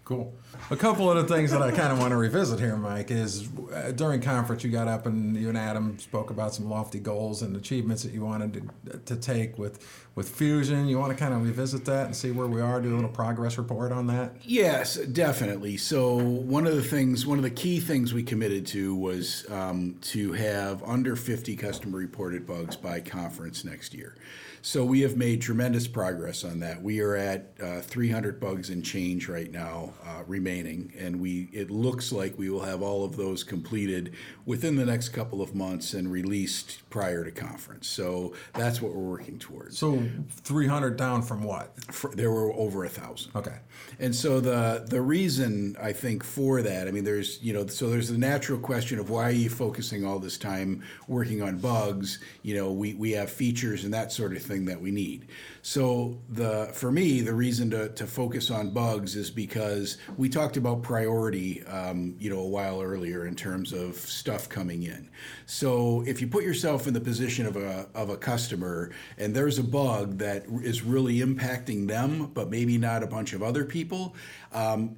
Cool. 0.09 0.33
A 0.71 0.75
couple 0.75 1.11
of 1.11 1.17
the 1.17 1.35
things 1.35 1.51
that 1.51 1.61
I 1.61 1.69
kind 1.69 1.93
of 1.93 1.99
want 1.99 2.09
to 2.13 2.17
revisit 2.17 2.59
here, 2.59 2.75
Mike, 2.75 3.11
is 3.11 3.47
uh, 3.71 3.91
during 3.91 4.21
conference 4.21 4.63
you 4.63 4.71
got 4.71 4.87
up 4.87 5.05
and 5.05 5.37
you 5.37 5.49
and 5.49 5.57
Adam 5.57 5.99
spoke 5.99 6.31
about 6.31 6.51
some 6.51 6.67
lofty 6.67 6.99
goals 6.99 7.43
and 7.43 7.55
achievements 7.55 8.01
that 8.01 8.11
you 8.11 8.25
wanted 8.25 8.71
to, 8.87 8.97
to 8.97 9.15
take 9.15 9.59
with 9.59 10.09
with 10.15 10.27
Fusion. 10.27 10.87
You 10.87 10.97
want 10.97 11.15
to 11.15 11.15
kind 11.15 11.31
of 11.31 11.43
revisit 11.43 11.85
that 11.85 12.07
and 12.07 12.15
see 12.15 12.31
where 12.31 12.47
we 12.47 12.59
are, 12.59 12.81
do 12.81 12.91
a 12.91 12.95
little 12.95 13.07
progress 13.11 13.59
report 13.59 13.91
on 13.91 14.07
that? 14.07 14.33
Yes, 14.41 14.95
definitely. 14.95 15.77
So 15.77 16.15
one 16.15 16.65
of 16.65 16.75
the 16.75 16.81
things, 16.81 17.27
one 17.27 17.37
of 17.37 17.43
the 17.43 17.51
key 17.51 17.79
things 17.79 18.11
we 18.11 18.23
committed 18.23 18.65
to 18.67 18.95
was 18.95 19.45
um, 19.51 19.95
to 20.01 20.33
have 20.33 20.81
under 20.81 21.15
50 21.15 21.55
customer 21.55 21.99
reported 21.99 22.47
bugs 22.47 22.75
by 22.75 22.99
conference 22.99 23.63
next 23.63 23.93
year. 23.93 24.15
So 24.61 24.83
we 24.83 25.01
have 25.01 25.15
made 25.15 25.41
tremendous 25.41 25.87
progress 25.87 26.43
on 26.43 26.59
that. 26.59 26.81
We 26.81 26.99
are 26.99 27.15
at 27.15 27.53
uh, 27.61 27.81
300 27.81 28.39
bugs 28.39 28.69
and 28.69 28.83
change 28.83 29.29
right 29.29 29.51
now 29.51 29.93
uh, 30.05 30.23
remaining, 30.27 30.93
and 30.97 31.19
we 31.19 31.49
it 31.53 31.71
looks 31.71 32.11
like 32.11 32.37
we 32.37 32.49
will 32.49 32.63
have 32.63 32.81
all 32.81 33.05
of 33.05 33.15
those 33.15 33.43
completed 33.43 34.13
within 34.45 34.75
the 34.75 34.85
next 34.85 35.09
couple 35.09 35.41
of 35.41 35.55
months 35.55 35.93
and 35.93 36.11
released 36.11 36.89
prior 36.89 37.23
to 37.23 37.31
conference. 37.31 37.87
So 37.87 38.33
that's 38.53 38.81
what 38.81 38.93
we're 38.93 39.09
working 39.09 39.39
towards. 39.39 39.77
So 39.77 40.03
300 40.41 40.97
down 40.97 41.21
from 41.21 41.43
what? 41.43 41.71
For, 41.93 42.13
there 42.13 42.31
were 42.31 42.51
over 42.53 42.83
a 42.83 42.89
thousand. 42.89 43.31
Okay. 43.35 43.57
And 43.99 44.13
so 44.15 44.39
the 44.39 44.85
the 44.87 45.01
reason 45.01 45.77
I 45.81 45.93
think 45.93 46.23
for 46.23 46.61
that, 46.61 46.87
I 46.87 46.91
mean, 46.91 47.03
there's 47.03 47.41
you 47.41 47.53
know, 47.53 47.65
so 47.67 47.89
there's 47.89 48.09
the 48.09 48.17
natural 48.17 48.59
question 48.59 48.99
of 48.99 49.09
why 49.09 49.23
are 49.23 49.31
you 49.31 49.49
focusing 49.49 50.05
all 50.05 50.19
this 50.19 50.37
time 50.37 50.83
working 51.07 51.41
on 51.41 51.57
bugs? 51.59 52.19
You 52.41 52.55
know, 52.55 52.71
we 52.71 52.93
we 52.95 53.11
have 53.11 53.31
features 53.31 53.83
and 53.85 53.93
that 53.93 54.11
sort 54.11 54.35
of 54.35 54.41
thing 54.41 54.48
that 54.49 54.81
we 54.81 54.91
need. 54.91 55.27
So 55.61 56.19
the 56.29 56.69
for 56.73 56.91
me, 56.91 57.21
the 57.21 57.33
reason 57.33 57.69
to, 57.71 57.89
to 57.89 58.07
focus 58.07 58.49
on 58.49 58.71
bugs 58.71 59.15
is 59.15 59.29
because 59.29 59.97
we 60.17 60.27
talked 60.29 60.57
about 60.57 60.81
priority, 60.81 61.63
um, 61.65 62.15
you 62.19 62.29
know, 62.29 62.39
a 62.39 62.47
while 62.47 62.81
earlier 62.81 63.27
in 63.27 63.35
terms 63.35 63.71
of 63.71 63.95
stuff 63.95 64.49
coming 64.49 64.83
in. 64.83 65.09
So 65.45 66.03
if 66.07 66.21
you 66.21 66.27
put 66.27 66.43
yourself 66.43 66.87
in 66.87 66.93
the 66.93 67.01
position 67.01 67.45
of 67.45 67.55
a 67.55 67.87
of 67.93 68.09
a 68.09 68.17
customer 68.17 68.91
and 69.17 69.35
there's 69.35 69.59
a 69.59 69.63
bug 69.63 70.17
that 70.17 70.45
is 70.63 70.81
really 70.81 71.19
impacting 71.19 71.87
them, 71.87 72.31
but 72.33 72.49
maybe 72.49 72.77
not 72.77 73.03
a 73.03 73.07
bunch 73.07 73.33
of 73.33 73.43
other 73.43 73.65
people. 73.65 74.15
Um, 74.51 74.95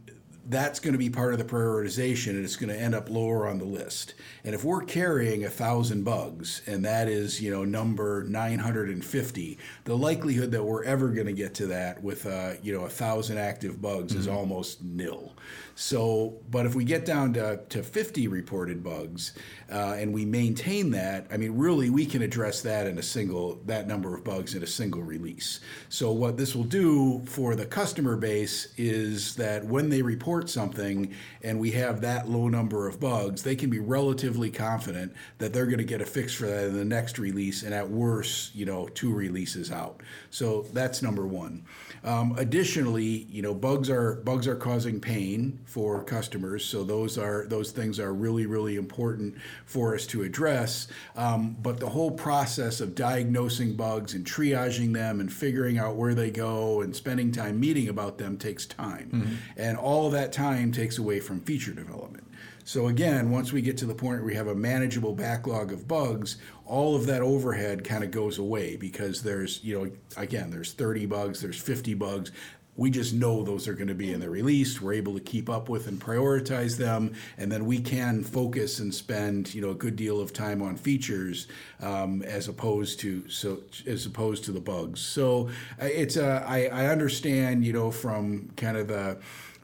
that's 0.50 0.80
going 0.80 0.94
to 0.94 0.98
be 0.98 1.10
part 1.10 1.34
of 1.34 1.40
the 1.40 1.46
prioritization 1.46 2.32
and 2.32 2.44
it's 2.44 2.56
going 2.56 2.70
to 2.70 2.80
end 2.80 2.96
up 2.96 3.10
lower 3.10 3.48
on 3.48 3.60
the 3.60 3.66
list. 3.66 4.16
And 4.44 4.56
if 4.56 4.64
we're 4.64 4.82
carrying 4.82 5.44
a 5.46 5.50
thousand 5.50 6.04
bugs 6.04 6.62
and 6.66 6.84
that 6.84 7.08
is, 7.08 7.42
you 7.42 7.52
know, 7.52 7.64
number 7.64 8.24
950, 8.24 9.58
the 9.84 9.98
likelihood 9.98 10.52
that 10.52 10.64
we're 10.64 10.84
ever 10.84 11.10
going 11.10 11.28
to 11.28 11.34
get 11.34 11.54
to 11.56 11.68
that 11.68 12.02
with, 12.02 12.26
uh, 12.26 12.54
you 12.64 12.74
know, 12.74 12.86
a 12.86 12.90
thousand 12.90 13.38
active 13.38 13.82
bugs 13.82 14.14
mm-hmm. 14.14 14.22
is 14.22 14.28
almost 14.28 14.84
nil. 14.84 15.34
So, 15.76 16.38
but 16.50 16.66
if 16.66 16.76
we 16.76 16.84
get 16.84 17.06
down 17.06 17.34
to, 17.34 17.60
to 17.70 17.82
50 17.82 18.28
reported 18.28 18.84
bugs 18.84 19.34
uh, 19.72 19.96
and 19.98 20.14
we 20.14 20.26
maintain 20.26 20.92
that, 20.92 21.28
I 21.32 21.38
mean, 21.38 21.58
really, 21.58 21.90
we 21.90 22.06
can 22.06 22.22
address 22.22 22.62
that 22.62 22.88
in 22.88 22.98
a 22.98 23.04
single, 23.04 23.60
that 23.66 23.88
number 23.88 24.16
of 24.16 24.24
bugs 24.24 24.54
in 24.54 24.64
a 24.64 24.68
single 24.68 25.02
release. 25.02 25.60
So, 25.90 26.12
what 26.12 26.38
this 26.38 26.56
will 26.56 26.66
do 26.66 27.24
for 27.26 27.56
the 27.56 27.66
customer 27.66 28.16
base 28.16 28.74
is 28.78 29.36
that 29.38 29.66
when 29.66 29.90
they 29.90 30.02
report 30.32 30.50
something 30.50 31.14
and 31.44 31.60
we 31.60 31.72
have 31.72 32.00
that 32.02 32.30
low 32.30 32.48
number 32.48 32.88
of 32.88 33.00
bugs, 33.02 33.44
they 33.44 33.56
can 33.56 33.70
be 33.70 33.80
relatively 33.80 34.50
confident 34.50 35.14
that 35.40 35.52
they're 35.52 35.66
going 35.66 35.78
to 35.78 35.84
get 35.84 36.00
a 36.00 36.06
fix 36.06 36.34
for 36.34 36.46
that 36.46 36.68
in 36.68 36.78
the 36.78 36.86
next 36.86 37.20
release 37.20 37.64
and 37.64 37.74
at 37.74 37.90
worst, 37.90 38.56
you 38.56 38.66
know, 38.66 38.88
two 38.88 39.14
releases 39.14 39.72
out. 39.72 40.02
So, 40.32 40.66
that's 40.74 41.02
number 41.02 41.28
one. 41.28 41.64
Um, 42.04 42.36
additionally, 42.38 43.28
you 43.30 43.44
know, 43.44 43.54
bugs 43.54 43.90
are 43.90 44.16
bugs 44.16 44.48
are 44.48 44.56
causing 44.56 45.00
pain 45.00 45.60
for 45.66 46.04
customers, 46.04 46.66
so 46.66 46.84
those 46.84 47.18
are 47.18 47.46
those 47.48 47.72
things 47.72 48.00
are 48.00 48.12
really 48.12 48.48
really 48.48 48.76
important 48.76 49.36
for 49.66 49.94
us 49.94 50.08
to 50.08 50.24
address. 50.24 50.88
Um, 51.16 51.56
but 51.62 51.80
the 51.80 51.90
whole 51.90 52.12
process 52.12 52.82
of 52.82 52.96
diagnosing 52.96 53.76
bugs 53.76 54.16
and 54.16 54.26
triaging 54.26 54.94
them 54.94 55.20
and 55.20 55.32
figuring 55.32 55.78
out 55.78 55.96
where 55.96 56.16
they 56.16 56.32
go 56.32 56.82
and 56.82 56.96
spending 56.96 57.32
time 57.32 57.60
meeting 57.60 57.88
about 57.88 58.18
them 58.18 58.38
takes 58.38 58.66
time, 58.66 59.10
mm-hmm. 59.14 59.36
and 59.58 59.78
all 59.78 60.08
of 60.08 60.14
that 60.14 60.34
time 60.34 60.72
takes 60.72 60.98
away 60.98 61.20
from 61.20 61.40
feature 61.42 61.74
development. 61.74 62.26
So 62.64 62.88
again, 62.88 63.32
once 63.32 63.52
we 63.52 63.62
get 63.62 63.78
to 63.78 63.86
the 63.86 63.96
point 63.96 64.20
where 64.20 64.28
we 64.28 64.36
have 64.36 64.48
a 64.48 64.56
manageable 64.56 65.14
backlog 65.14 65.72
of 65.72 65.88
bugs, 65.88 66.38
all 66.66 66.96
of 66.96 67.06
that 67.08 67.22
overhead 67.22 67.84
kind 67.84 68.04
of 68.04 68.12
goes 68.12 68.38
away 68.38 68.76
because 68.76 69.24
there's, 69.24 69.64
you 69.64 69.78
know, 69.78 69.92
again, 70.18 70.52
there's 70.52 70.74
30 70.74 71.06
bugs, 71.08 71.42
there's 71.42 71.60
50 71.60 71.94
bugs. 71.96 72.32
We 72.78 72.90
just 72.90 73.14
know 73.14 73.44
those 73.44 73.68
are 73.68 73.74
going 73.74 73.90
to 73.90 73.94
be 73.94 74.14
in 74.14 74.22
the 74.22 74.30
release. 74.30 74.82
We're 74.82 74.94
able 74.94 75.14
to 75.14 75.20
keep 75.20 75.50
up 75.50 75.68
with 75.68 75.88
and 75.88 76.00
prioritize 76.00 76.78
them, 76.78 77.14
and 77.38 77.52
then 77.52 77.66
we 77.66 77.82
can 77.82 78.24
focus 78.24 78.80
and 78.80 78.96
spend, 78.96 79.54
you 79.54 79.62
know, 79.62 79.72
a 79.72 79.76
good 79.76 79.98
deal 79.98 80.22
of 80.22 80.32
time 80.32 80.62
on 80.62 80.78
features 80.78 81.48
um, 81.82 82.22
as 82.22 82.48
opposed 82.48 83.02
to 83.02 83.28
so 83.30 83.60
as 83.86 84.06
opposed 84.06 84.46
to 84.46 84.54
the 84.54 84.62
bugs. 84.62 85.02
So 85.02 85.50
uh, 85.82 85.86
it's 85.86 86.16
a 86.16 86.46
I, 86.48 86.70
I 86.72 86.86
understand, 86.88 87.66
you 87.66 87.74
know, 87.74 87.92
from 87.92 88.52
kind 88.56 88.78
of 88.78 88.88
the 88.88 89.18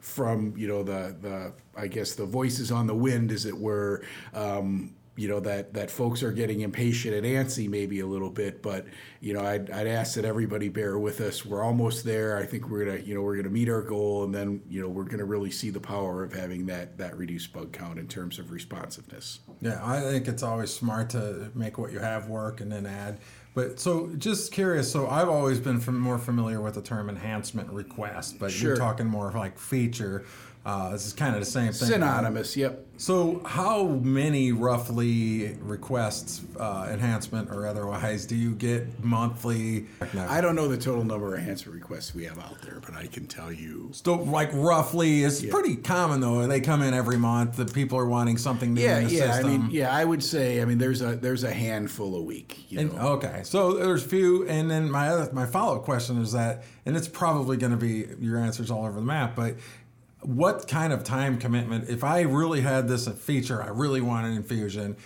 from 0.08 0.54
you 0.56 0.66
know 0.66 0.82
the 0.82 1.14
the 1.20 1.52
I 1.76 1.86
guess 1.86 2.14
the 2.14 2.24
voices 2.26 2.72
on 2.72 2.86
the 2.86 2.94
wind, 2.94 3.30
as 3.30 3.46
it 3.46 3.56
were. 3.56 4.02
Um, 4.32 4.94
you 5.18 5.28
know 5.28 5.40
that 5.40 5.74
that 5.74 5.90
folks 5.90 6.22
are 6.22 6.30
getting 6.30 6.60
impatient 6.60 7.14
and 7.14 7.26
antsy 7.26 7.68
maybe 7.68 8.00
a 8.00 8.06
little 8.06 8.30
bit 8.30 8.62
but 8.62 8.86
you 9.20 9.34
know 9.34 9.40
I'd, 9.40 9.68
I'd 9.70 9.88
ask 9.88 10.14
that 10.14 10.24
everybody 10.24 10.68
bear 10.68 10.96
with 10.98 11.20
us 11.20 11.44
we're 11.44 11.62
almost 11.62 12.04
there 12.04 12.38
i 12.38 12.46
think 12.46 12.68
we're 12.68 12.84
gonna 12.84 12.98
you 12.98 13.14
know 13.14 13.22
we're 13.22 13.36
gonna 13.36 13.50
meet 13.50 13.68
our 13.68 13.82
goal 13.82 14.22
and 14.22 14.32
then 14.32 14.62
you 14.68 14.80
know 14.80 14.88
we're 14.88 15.04
gonna 15.04 15.24
really 15.24 15.50
see 15.50 15.70
the 15.70 15.80
power 15.80 16.22
of 16.22 16.32
having 16.32 16.66
that 16.66 16.96
that 16.98 17.18
reduced 17.18 17.52
bug 17.52 17.72
count 17.72 17.98
in 17.98 18.06
terms 18.06 18.38
of 18.38 18.52
responsiveness 18.52 19.40
yeah 19.60 19.80
i 19.82 20.00
think 20.00 20.28
it's 20.28 20.44
always 20.44 20.72
smart 20.72 21.10
to 21.10 21.50
make 21.54 21.78
what 21.78 21.90
you 21.90 21.98
have 21.98 22.28
work 22.28 22.60
and 22.60 22.70
then 22.70 22.86
add 22.86 23.18
but 23.58 23.80
so 23.80 24.10
just 24.16 24.52
curious, 24.52 24.88
so 24.92 25.08
I've 25.08 25.28
always 25.28 25.58
been 25.58 25.82
more 25.98 26.18
familiar 26.18 26.60
with 26.60 26.74
the 26.74 26.80
term 26.80 27.08
enhancement 27.08 27.68
request, 27.70 28.38
but 28.38 28.52
sure. 28.52 28.68
you're 28.68 28.76
talking 28.76 29.08
more 29.08 29.32
like 29.32 29.58
feature. 29.58 30.24
Uh, 30.66 30.90
this 30.90 31.06
is 31.06 31.12
kind 31.14 31.34
of 31.34 31.40
the 31.40 31.46
same 31.46 31.72
thing. 31.72 31.88
Synonymous, 31.88 32.54
yep. 32.56 32.84
So, 32.98 33.40
how 33.46 33.84
many 33.86 34.52
roughly 34.52 35.56
requests, 35.62 36.42
uh, 36.58 36.88
enhancement 36.90 37.48
or 37.50 37.66
otherwise, 37.66 38.26
do 38.26 38.34
you 38.34 38.54
get 38.54 39.02
monthly? 39.02 39.86
I 40.16 40.40
don't 40.40 40.56
know 40.56 40.68
the 40.68 40.76
total 40.76 41.04
number 41.04 41.32
of 41.32 41.38
enhancement 41.38 41.74
requests 41.80 42.14
we 42.14 42.24
have 42.24 42.38
out 42.38 42.60
there, 42.62 42.80
but 42.84 42.94
I 42.96 43.06
can 43.06 43.26
tell 43.26 43.52
you. 43.52 43.90
So, 43.92 44.14
like 44.14 44.50
roughly, 44.52 45.22
it's 45.24 45.42
pretty 45.44 45.76
common 45.76 46.20
though. 46.20 46.46
They 46.48 46.60
come 46.60 46.82
in 46.82 46.92
every 46.92 47.18
month. 47.18 47.56
The 47.56 47.64
people 47.66 47.98
are 47.98 48.06
wanting 48.06 48.36
something 48.36 48.74
new 48.74 48.82
Yeah, 48.82 48.98
in 48.98 49.04
the 49.08 49.14
yeah. 49.14 49.32
system. 49.32 49.46
I 49.46 49.58
mean, 49.58 49.68
yeah. 49.70 49.94
I 49.94 50.04
would 50.04 50.22
say. 50.22 50.60
I 50.60 50.64
mean, 50.64 50.78
there's 50.78 51.00
a 51.00 51.14
there's 51.16 51.44
a 51.44 51.52
handful 51.52 52.14
a 52.16 52.22
week. 52.22 52.64
You 52.68 52.80
And- 52.80 52.92
know. 52.94 53.08
okay, 53.12 53.40
so 53.44 53.74
there's 53.74 54.04
a 54.04 54.08
few, 54.08 54.46
and 54.48 54.68
then 54.70 54.90
my 54.90 55.08
other 55.08 55.32
my 55.32 55.46
follow 55.46 55.76
up 55.76 55.84
question 55.84 56.20
is 56.20 56.32
that, 56.32 56.64
and 56.84 56.96
it's 56.96 57.08
probably 57.08 57.56
going 57.56 57.72
to 57.72 57.78
be 57.78 58.06
your 58.20 58.38
answers 58.38 58.70
all 58.72 58.84
over 58.84 58.98
the 58.98 59.06
map, 59.06 59.34
but 59.36 59.54
what 60.22 60.66
kind 60.66 60.92
of 60.92 61.04
time 61.04 61.38
commitment? 61.38 61.88
If 61.88 62.02
I 62.02 62.22
really 62.22 62.60
had 62.60 62.88
this 62.88 63.06
a 63.06 63.12
feature, 63.12 63.62
I 63.62 63.68
really 63.68 64.00
wanted 64.00 64.34
infusion. 64.34 64.96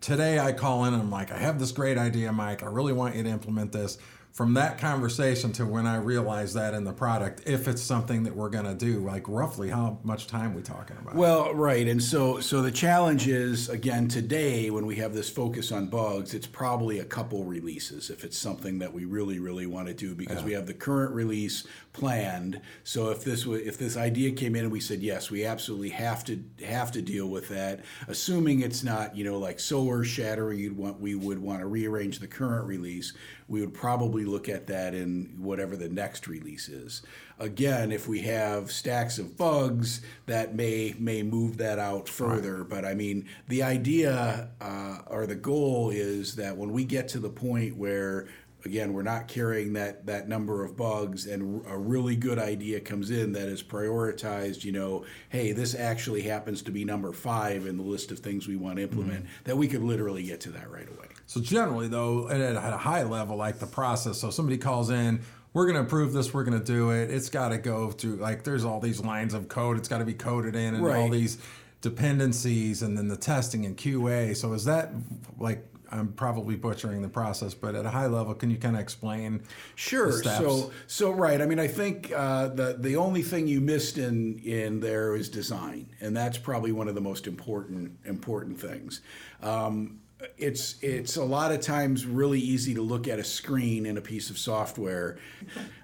Today 0.00 0.38
I 0.38 0.52
call 0.52 0.84
in 0.84 0.94
and 0.94 1.02
I'm 1.02 1.10
like, 1.10 1.32
I 1.32 1.38
have 1.38 1.58
this 1.58 1.72
great 1.72 1.96
idea, 1.96 2.32
Mike. 2.32 2.62
I 2.62 2.66
really 2.66 2.92
want 2.92 3.16
you 3.16 3.22
to 3.22 3.28
implement 3.30 3.72
this. 3.72 3.98
From 4.38 4.54
that 4.54 4.78
conversation 4.78 5.50
to 5.54 5.66
when 5.66 5.84
I 5.84 5.96
realize 5.96 6.54
that 6.54 6.72
in 6.72 6.84
the 6.84 6.92
product, 6.92 7.42
if 7.44 7.66
it's 7.66 7.82
something 7.82 8.22
that 8.22 8.36
we're 8.36 8.50
going 8.50 8.66
to 8.66 8.74
do, 8.76 9.00
like 9.00 9.24
roughly 9.26 9.68
how 9.68 9.98
much 10.04 10.28
time 10.28 10.54
we 10.54 10.62
talking 10.62 10.96
about? 10.96 11.16
Well, 11.16 11.52
right, 11.54 11.88
and 11.88 12.00
so 12.00 12.38
so 12.38 12.62
the 12.62 12.70
challenge 12.70 13.26
is 13.26 13.68
again 13.68 14.06
today 14.06 14.70
when 14.70 14.86
we 14.86 14.94
have 14.94 15.12
this 15.12 15.28
focus 15.28 15.72
on 15.72 15.88
bugs, 15.88 16.34
it's 16.34 16.46
probably 16.46 17.00
a 17.00 17.04
couple 17.04 17.42
releases 17.42 18.10
if 18.10 18.22
it's 18.22 18.38
something 18.38 18.78
that 18.78 18.94
we 18.94 19.06
really 19.06 19.40
really 19.40 19.66
want 19.66 19.88
to 19.88 19.92
do 19.92 20.14
because 20.14 20.44
we 20.44 20.52
have 20.52 20.68
the 20.68 20.74
current 20.74 21.12
release 21.12 21.66
planned. 21.92 22.60
So 22.84 23.10
if 23.10 23.24
this 23.24 23.44
if 23.44 23.76
this 23.76 23.96
idea 23.96 24.30
came 24.30 24.54
in 24.54 24.62
and 24.62 24.72
we 24.72 24.78
said 24.78 25.02
yes, 25.02 25.32
we 25.32 25.44
absolutely 25.44 25.88
have 25.88 26.22
to 26.26 26.40
have 26.64 26.92
to 26.92 27.02
deal 27.02 27.26
with 27.26 27.48
that, 27.48 27.80
assuming 28.06 28.60
it's 28.60 28.84
not 28.84 29.16
you 29.16 29.24
know 29.24 29.36
like 29.36 29.58
so 29.58 29.90
earth 29.90 30.06
shattering, 30.06 30.60
you'd 30.60 30.76
want 30.76 31.00
we 31.00 31.16
would 31.16 31.40
want 31.40 31.58
to 31.58 31.66
rearrange 31.66 32.20
the 32.20 32.28
current 32.28 32.68
release. 32.68 33.14
We 33.48 33.60
would 33.60 33.72
probably 33.72 34.24
look 34.24 34.48
at 34.48 34.66
that 34.66 34.94
in 34.94 35.36
whatever 35.38 35.74
the 35.74 35.88
next 35.88 36.28
release 36.28 36.68
is. 36.68 37.02
Again, 37.38 37.90
if 37.92 38.06
we 38.06 38.20
have 38.22 38.70
stacks 38.70 39.18
of 39.18 39.36
bugs, 39.36 40.02
that 40.26 40.54
may 40.54 40.94
may 40.98 41.22
move 41.22 41.56
that 41.58 41.78
out 41.78 42.08
further. 42.08 42.62
But 42.62 42.84
I 42.84 42.94
mean, 42.94 43.26
the 43.48 43.62
idea 43.62 44.50
uh, 44.60 44.98
or 45.06 45.26
the 45.26 45.34
goal 45.34 45.90
is 45.90 46.36
that 46.36 46.56
when 46.56 46.72
we 46.72 46.84
get 46.84 47.08
to 47.08 47.20
the 47.20 47.30
point 47.30 47.76
where 47.76 48.28
again 48.64 48.92
we're 48.92 49.02
not 49.02 49.28
carrying 49.28 49.72
that 49.72 50.06
that 50.06 50.28
number 50.28 50.64
of 50.64 50.76
bugs 50.76 51.26
and 51.26 51.64
a 51.68 51.78
really 51.78 52.16
good 52.16 52.38
idea 52.38 52.80
comes 52.80 53.10
in 53.10 53.32
that 53.32 53.48
is 53.48 53.62
prioritized 53.62 54.64
you 54.64 54.72
know 54.72 55.04
hey 55.28 55.52
this 55.52 55.74
actually 55.74 56.22
happens 56.22 56.62
to 56.62 56.70
be 56.70 56.84
number 56.84 57.12
five 57.12 57.66
in 57.66 57.76
the 57.76 57.82
list 57.82 58.10
of 58.10 58.18
things 58.18 58.48
we 58.48 58.56
want 58.56 58.76
to 58.76 58.82
implement 58.82 59.24
mm-hmm. 59.24 59.44
that 59.44 59.56
we 59.56 59.68
could 59.68 59.82
literally 59.82 60.22
get 60.22 60.40
to 60.40 60.50
that 60.50 60.70
right 60.70 60.88
away 60.88 61.08
So 61.28 61.42
generally, 61.42 61.88
though, 61.88 62.28
at, 62.30 62.40
at 62.40 62.72
a 62.72 62.78
high 62.78 63.02
level, 63.02 63.36
like 63.36 63.58
the 63.58 63.66
process. 63.66 64.18
So 64.18 64.30
somebody 64.30 64.56
calls 64.56 64.88
in, 64.88 65.20
we're 65.52 65.66
going 65.66 65.76
to 65.76 65.82
approve 65.82 66.14
this, 66.14 66.32
we're 66.32 66.44
going 66.44 66.58
to 66.58 66.64
do 66.64 66.90
it. 66.90 67.10
It's 67.10 67.28
got 67.28 67.50
to 67.50 67.58
go 67.58 67.90
through 67.90 68.16
like 68.16 68.44
there's 68.44 68.64
all 68.64 68.80
these 68.80 69.00
lines 69.00 69.34
of 69.34 69.46
code. 69.46 69.76
It's 69.76 69.88
got 69.88 69.98
to 69.98 70.06
be 70.06 70.14
coded 70.14 70.56
in, 70.56 70.74
and 70.74 70.86
all 70.86 71.10
these 71.10 71.36
dependencies, 71.82 72.80
and 72.80 72.96
then 72.96 73.08
the 73.08 73.16
testing 73.16 73.66
and 73.66 73.76
QA. 73.76 74.34
So 74.34 74.54
is 74.54 74.64
that 74.64 74.90
like 75.38 75.66
I'm 75.90 76.12
probably 76.12 76.56
butchering 76.56 77.02
the 77.02 77.08
process, 77.08 77.54
but 77.54 77.74
at 77.74 77.86
a 77.86 77.90
high 77.90 78.06
level, 78.06 78.34
can 78.34 78.50
you 78.50 78.56
kind 78.56 78.76
of 78.76 78.82
explain? 78.82 79.42
Sure. 79.74 80.22
So, 80.22 80.72
so 80.86 81.10
right. 81.10 81.40
I 81.40 81.46
mean, 81.46 81.58
I 81.58 81.66
think 81.66 82.12
uh, 82.14 82.48
the 82.48 82.76
the 82.78 82.96
only 82.96 83.22
thing 83.22 83.46
you 83.46 83.60
missed 83.60 83.98
in 83.98 84.38
in 84.38 84.80
there 84.80 85.14
is 85.14 85.28
design, 85.28 85.90
and 86.00 86.16
that's 86.16 86.38
probably 86.38 86.72
one 86.72 86.88
of 86.88 86.94
the 86.94 87.00
most 87.00 87.26
important 87.26 87.98
important 88.04 88.60
things. 88.60 89.00
Um, 89.42 90.00
it's 90.36 90.76
it's 90.82 91.16
a 91.16 91.24
lot 91.24 91.52
of 91.52 91.60
times 91.60 92.04
really 92.04 92.40
easy 92.40 92.74
to 92.74 92.82
look 92.82 93.06
at 93.06 93.18
a 93.18 93.24
screen 93.24 93.86
in 93.86 93.96
a 93.96 94.00
piece 94.00 94.30
of 94.30 94.38
software. 94.38 95.18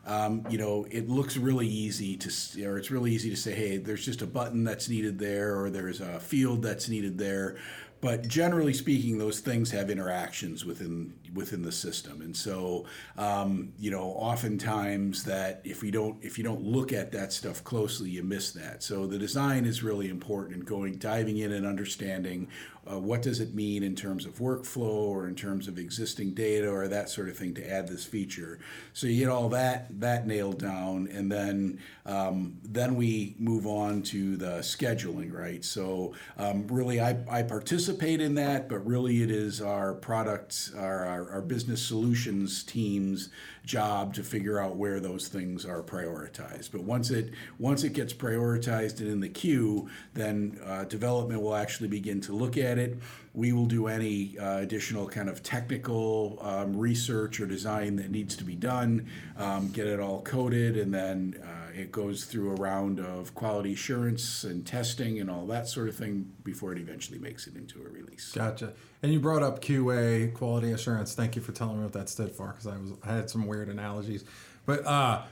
Um, 0.07 0.45
you 0.51 0.59
know, 0.59 0.87
it 0.91 1.09
looks 1.09 1.37
really 1.37 1.69
easy 1.69 2.17
to, 2.17 2.65
or 2.67 2.77
it's 2.77 2.91
really 2.91 3.13
easy 3.13 3.31
to 3.31 3.37
say, 3.37 3.55
hey, 3.55 3.77
there's 3.77 4.05
just 4.05 4.23
a 4.23 4.27
button 4.27 4.65
that's 4.65 4.89
needed 4.89 5.19
there, 5.19 5.59
or 5.59 5.71
there's 5.71 6.01
a 6.01 6.19
field 6.19 6.63
that's 6.63 6.89
needed 6.89 7.17
there. 7.17 7.57
But 8.05 8.29
generally 8.29 8.75
speaking, 8.75 9.17
those 9.17 9.41
things 9.41 9.71
have 9.71 9.89
interactions 9.89 10.67
within 10.67 11.15
within 11.35 11.63
the 11.63 11.73
system, 11.73 12.21
and 12.21 12.37
so 12.37 12.87
um, 13.17 13.73
you 13.79 13.91
know, 13.91 14.03
oftentimes 14.03 15.25
that 15.25 15.61
if 15.65 15.83
we 15.83 15.91
don't 15.91 16.17
if 16.23 16.39
you 16.39 16.45
don't 16.45 16.63
look 16.63 16.93
at 16.93 17.13
that 17.13 17.33
stuff 17.33 17.63
closely, 17.65 18.11
you 18.11 18.23
miss 18.23 18.53
that. 18.53 18.83
So 18.83 19.07
the 19.07 19.19
design 19.19 19.65
is 19.65 19.83
really 19.83 20.09
important. 20.09 20.65
Going 20.65 20.97
diving 20.97 21.39
in 21.39 21.53
and 21.53 21.67
understanding 21.67 22.49
uh, 22.91 22.99
what 22.99 23.23
does 23.23 23.41
it 23.41 23.55
mean 23.55 23.83
in 23.83 23.95
terms 23.95 24.27
of 24.27 24.35
workflow 24.39 25.09
or 25.09 25.27
in 25.27 25.35
terms 25.35 25.69
of 25.69 25.79
existing 25.79 26.35
data 26.35 26.69
or 26.69 26.87
that 26.87 27.09
sort 27.09 27.29
of 27.29 27.37
thing 27.37 27.55
to 27.55 27.71
add 27.71 27.89
this 27.89 28.05
feature. 28.05 28.59
So 28.93 29.07
you 29.07 29.21
get 29.21 29.29
all 29.31 29.49
that 29.51 30.01
that 30.01 30.27
nailed 30.27 30.59
down, 30.59 31.09
and 31.09 31.31
then 31.31 31.81
um, 32.05 32.59
then 32.63 32.97
we 32.97 33.37
move 33.39 33.67
on 33.67 34.03
to 34.03 34.37
the 34.37 34.59
scheduling, 34.59 35.33
right? 35.33 35.65
So 35.65 36.15
um, 36.37 36.67
really, 36.69 37.01
I, 37.01 37.17
I 37.31 37.43
participate 37.43 38.21
in 38.21 38.35
that, 38.35 38.69
but 38.69 38.85
really 38.85 39.23
it 39.23 39.31
is 39.31 39.63
our 39.63 39.95
products, 39.95 40.73
our, 40.77 41.05
our, 41.07 41.24
our 41.31 41.41
business 41.41 41.83
solutions 41.83 42.63
team's 42.63 43.29
job 43.65 44.15
to 44.15 44.23
figure 44.23 44.59
out 44.59 44.77
where 44.77 45.01
those 45.01 45.29
things 45.29 45.65
are 45.65 45.83
prioritized. 45.83 46.71
But 46.73 46.83
once 46.83 47.11
it 47.11 47.31
once 47.59 47.85
it 47.85 47.93
gets 47.93 48.13
prioritized 48.13 49.01
and 49.01 49.09
in 49.09 49.21
the 49.21 49.29
queue, 49.29 49.89
then 50.15 50.59
uh, 50.65 50.85
development 50.85 51.43
will 51.43 51.55
actually 51.55 51.89
begin 51.89 52.21
to 52.23 52.33
look 52.33 52.57
at 52.57 52.79
it. 52.79 52.99
We 53.33 53.53
will 53.53 53.67
do 53.67 53.89
any 53.89 54.39
uh, 54.39 54.59
additional 54.59 55.09
kind 55.09 55.29
of 55.29 55.43
technical 55.43 56.39
um, 56.41 56.77
research 56.77 57.41
or 57.41 57.47
design 57.47 57.97
that 57.97 58.11
needs 58.11 58.37
to 58.37 58.45
be 58.45 58.55
done, 58.55 59.09
um, 59.37 59.71
get 59.73 59.87
it 59.87 59.99
all 59.99 60.23
coded, 60.23 60.77
and 60.77 60.95
then 60.95 61.43
uh, 61.43 61.64
it 61.75 61.91
goes 61.91 62.25
through 62.25 62.53
a 62.53 62.55
round 62.55 63.01
of 63.01 63.35
quality 63.35 63.73
assurance 63.73 64.45
and 64.45 64.67
testing 64.67 65.21
and 65.21 65.31
all 65.31 65.47
that 65.47 65.69
sort 65.69 65.89
of 65.89 65.97
thing 65.97 66.33
before 66.45 66.73
it 66.73 66.79
eventually 66.79 67.19
makes 67.19 67.47
it 67.47 67.57
into 67.57 67.81
a 67.85 67.89
release. 67.89 68.33
Gotcha. 68.33 68.73
And 69.03 69.13
you 69.13 69.21
brought 69.21 69.43
up 69.43 69.61
QA, 69.61 70.33
quality 70.33 70.73
assurance. 70.73 71.15
Thank 71.15 71.37
you 71.37 71.43
for 71.43 71.53
telling 71.53 71.79
me 71.79 71.83
what 71.83 71.93
that 71.93 72.09
stood 72.09 72.31
for 72.31 72.49
because 72.49 72.67
I 72.67 72.77
was 72.77 72.93
I 73.03 73.15
had 73.15 73.29
some 73.29 73.47
weird 73.47 73.69
analogies. 73.69 74.25
But 74.67 74.87
uh, 74.87 75.23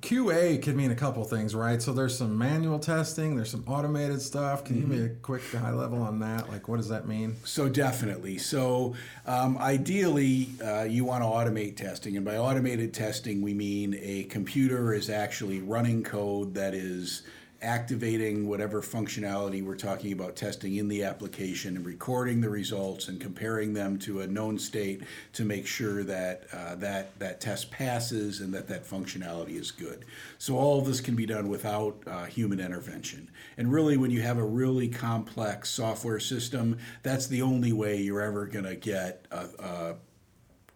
QA 0.00 0.60
could 0.62 0.74
mean 0.74 0.90
a 0.90 0.94
couple 0.94 1.22
things, 1.24 1.54
right? 1.54 1.80
So 1.82 1.92
there's 1.92 2.16
some 2.16 2.36
manual 2.38 2.78
testing, 2.78 3.36
there's 3.36 3.50
some 3.50 3.64
automated 3.66 4.22
stuff. 4.22 4.64
Can 4.64 4.76
you 4.76 4.80
give 4.82 4.90
me 4.90 5.04
a 5.04 5.08
quick 5.10 5.42
high 5.52 5.72
level 5.72 6.02
on 6.02 6.18
that? 6.20 6.48
Like, 6.48 6.66
what 6.66 6.78
does 6.78 6.88
that 6.88 7.06
mean? 7.06 7.36
So 7.44 7.68
definitely. 7.68 8.38
So 8.38 8.94
um, 9.26 9.58
ideally, 9.58 10.48
uh, 10.64 10.84
you 10.84 11.04
want 11.04 11.22
to 11.22 11.28
automate 11.28 11.76
testing, 11.76 12.16
and 12.16 12.24
by 12.24 12.36
automated 12.38 12.94
testing, 12.94 13.42
we 13.42 13.52
mean 13.52 13.94
a 14.00 14.24
computer 14.24 14.94
is 14.94 15.10
actually 15.10 15.60
running 15.60 16.02
code 16.02 16.54
that 16.54 16.74
is 16.74 17.22
activating 17.62 18.48
whatever 18.48 18.82
functionality 18.82 19.64
we're 19.64 19.76
talking 19.76 20.12
about 20.12 20.36
testing 20.36 20.76
in 20.76 20.88
the 20.88 21.02
application 21.04 21.76
and 21.76 21.86
recording 21.86 22.40
the 22.40 22.48
results 22.48 23.08
and 23.08 23.20
comparing 23.20 23.72
them 23.72 23.98
to 23.98 24.20
a 24.20 24.26
known 24.26 24.58
state 24.58 25.02
to 25.32 25.44
make 25.44 25.66
sure 25.66 26.02
that 26.02 26.44
uh, 26.52 26.74
that 26.74 27.18
that 27.18 27.40
test 27.40 27.70
passes 27.70 28.40
and 28.40 28.52
that 28.52 28.68
that 28.68 28.84
functionality 28.84 29.58
is 29.58 29.70
good. 29.70 30.04
So 30.38 30.56
all 30.56 30.78
of 30.78 30.86
this 30.86 31.00
can 31.00 31.14
be 31.14 31.26
done 31.26 31.48
without 31.48 32.02
uh, 32.06 32.24
human 32.24 32.60
intervention. 32.60 33.30
And 33.56 33.72
really, 33.72 33.96
when 33.96 34.10
you 34.10 34.22
have 34.22 34.38
a 34.38 34.44
really 34.44 34.88
complex 34.88 35.70
software 35.70 36.20
system, 36.20 36.78
that's 37.02 37.26
the 37.26 37.42
only 37.42 37.72
way 37.72 37.96
you're 37.96 38.20
ever 38.20 38.46
going 38.46 38.64
to 38.64 38.76
get 38.76 39.26
a, 39.30 39.48
a 39.58 39.94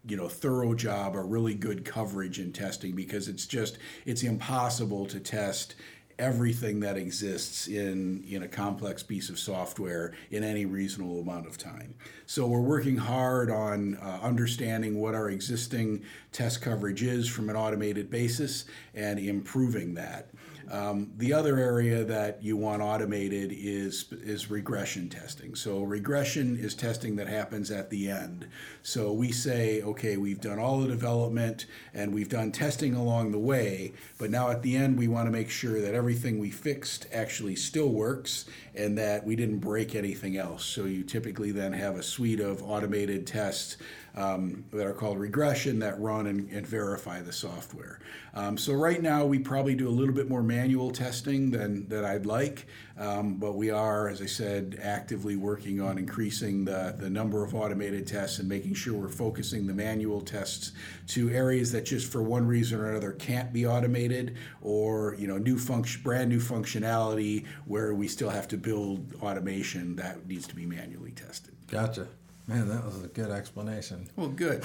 you 0.08 0.16
know 0.16 0.28
thorough 0.28 0.74
job 0.74 1.16
or 1.16 1.24
really 1.24 1.54
good 1.54 1.84
coverage 1.84 2.38
in 2.38 2.52
testing 2.52 2.94
because 2.94 3.28
it's 3.28 3.46
just 3.46 3.78
it's 4.04 4.22
impossible 4.22 5.06
to 5.06 5.18
test 5.18 5.74
everything 6.18 6.80
that 6.80 6.96
exists 6.96 7.68
in 7.68 8.24
in 8.28 8.42
a 8.42 8.48
complex 8.48 9.02
piece 9.02 9.28
of 9.28 9.38
software 9.38 10.14
in 10.30 10.42
any 10.42 10.64
reasonable 10.64 11.20
amount 11.20 11.46
of 11.46 11.58
time. 11.58 11.94
So 12.26 12.46
we're 12.46 12.60
working 12.60 12.96
hard 12.96 13.50
on 13.50 13.96
uh, 13.96 14.20
understanding 14.22 14.98
what 14.98 15.14
our 15.14 15.30
existing 15.30 16.04
test 16.32 16.62
coverage 16.62 17.02
is 17.02 17.28
from 17.28 17.50
an 17.50 17.56
automated 17.56 18.10
basis 18.10 18.64
and 18.94 19.18
improving 19.18 19.94
that. 19.94 20.30
Um, 20.70 21.12
the 21.16 21.32
other 21.32 21.58
area 21.58 22.02
that 22.04 22.42
you 22.42 22.56
want 22.56 22.82
automated 22.82 23.52
is 23.52 24.06
is 24.12 24.50
regression 24.50 25.08
testing. 25.08 25.54
So 25.54 25.82
regression 25.82 26.56
is 26.56 26.74
testing 26.74 27.16
that 27.16 27.28
happens 27.28 27.70
at 27.70 27.90
the 27.90 28.10
end. 28.10 28.48
So 28.82 29.12
we 29.12 29.30
say, 29.30 29.82
okay, 29.82 30.16
we've 30.16 30.40
done 30.40 30.58
all 30.58 30.80
the 30.80 30.88
development 30.88 31.66
and 31.94 32.12
we've 32.12 32.28
done 32.28 32.50
testing 32.50 32.94
along 32.94 33.32
the 33.32 33.38
way, 33.38 33.92
but 34.18 34.30
now 34.30 34.50
at 34.50 34.62
the 34.62 34.76
end 34.76 34.98
we 34.98 35.06
want 35.08 35.26
to 35.26 35.32
make 35.32 35.50
sure 35.50 35.80
that 35.80 35.94
everything 35.94 36.38
we 36.38 36.50
fixed 36.50 37.06
actually 37.12 37.54
still 37.54 37.90
works 37.90 38.46
and 38.74 38.98
that 38.98 39.24
we 39.24 39.36
didn't 39.36 39.58
break 39.58 39.94
anything 39.94 40.36
else. 40.36 40.64
So 40.64 40.84
you 40.84 41.02
typically 41.02 41.52
then 41.52 41.72
have 41.72 41.96
a 41.96 42.02
suite 42.02 42.40
of 42.40 42.62
automated 42.62 43.26
tests 43.26 43.76
um, 44.16 44.64
that 44.72 44.86
are 44.86 44.94
called 44.94 45.18
regression 45.18 45.78
that 45.80 46.00
run 46.00 46.26
and, 46.26 46.48
and 46.50 46.66
verify 46.66 47.20
the 47.20 47.32
software. 47.32 48.00
Um, 48.34 48.56
so 48.56 48.72
right 48.72 49.00
now 49.02 49.24
we 49.26 49.38
probably 49.38 49.74
do 49.74 49.88
a 49.88 49.90
little 49.90 50.14
bit 50.14 50.28
more 50.28 50.42
manual 50.42 50.90
testing 50.90 51.50
than 51.50 51.88
that 51.88 52.04
I'd 52.04 52.26
like, 52.26 52.66
um, 52.98 53.34
but 53.34 53.52
we 53.56 53.70
are, 53.70 54.08
as 54.08 54.22
I 54.22 54.26
said, 54.26 54.78
actively 54.82 55.36
working 55.36 55.80
on 55.80 55.98
increasing 55.98 56.64
the 56.64 56.94
the 56.98 57.10
number 57.10 57.44
of 57.44 57.54
automated 57.54 58.06
tests 58.06 58.38
and 58.38 58.48
making 58.48 58.74
sure 58.74 58.94
we're 58.94 59.08
focusing 59.08 59.66
the 59.66 59.74
manual 59.74 60.20
tests 60.20 60.72
to 61.08 61.30
areas 61.30 61.72
that 61.72 61.84
just 61.84 62.10
for 62.10 62.22
one 62.22 62.46
reason 62.46 62.80
or 62.80 62.90
another 62.90 63.12
can't 63.12 63.52
be 63.52 63.66
automated, 63.66 64.36
or 64.62 65.14
you 65.18 65.26
know 65.26 65.36
new 65.38 65.58
function, 65.58 66.02
brand 66.02 66.30
new 66.30 66.40
functionality 66.40 67.44
where 67.66 67.94
we 67.94 68.08
still 68.08 68.30
have 68.30 68.48
to 68.48 68.56
build 68.56 69.14
automation 69.22 69.96
that 69.96 70.26
needs 70.26 70.46
to 70.46 70.54
be 70.54 70.64
manually 70.64 71.12
tested. 71.12 71.54
Gotcha. 71.68 72.08
Man, 72.48 72.68
that 72.68 72.84
was 72.84 73.02
a 73.02 73.08
good 73.08 73.30
explanation. 73.30 74.08
Well, 74.14 74.28
good. 74.28 74.64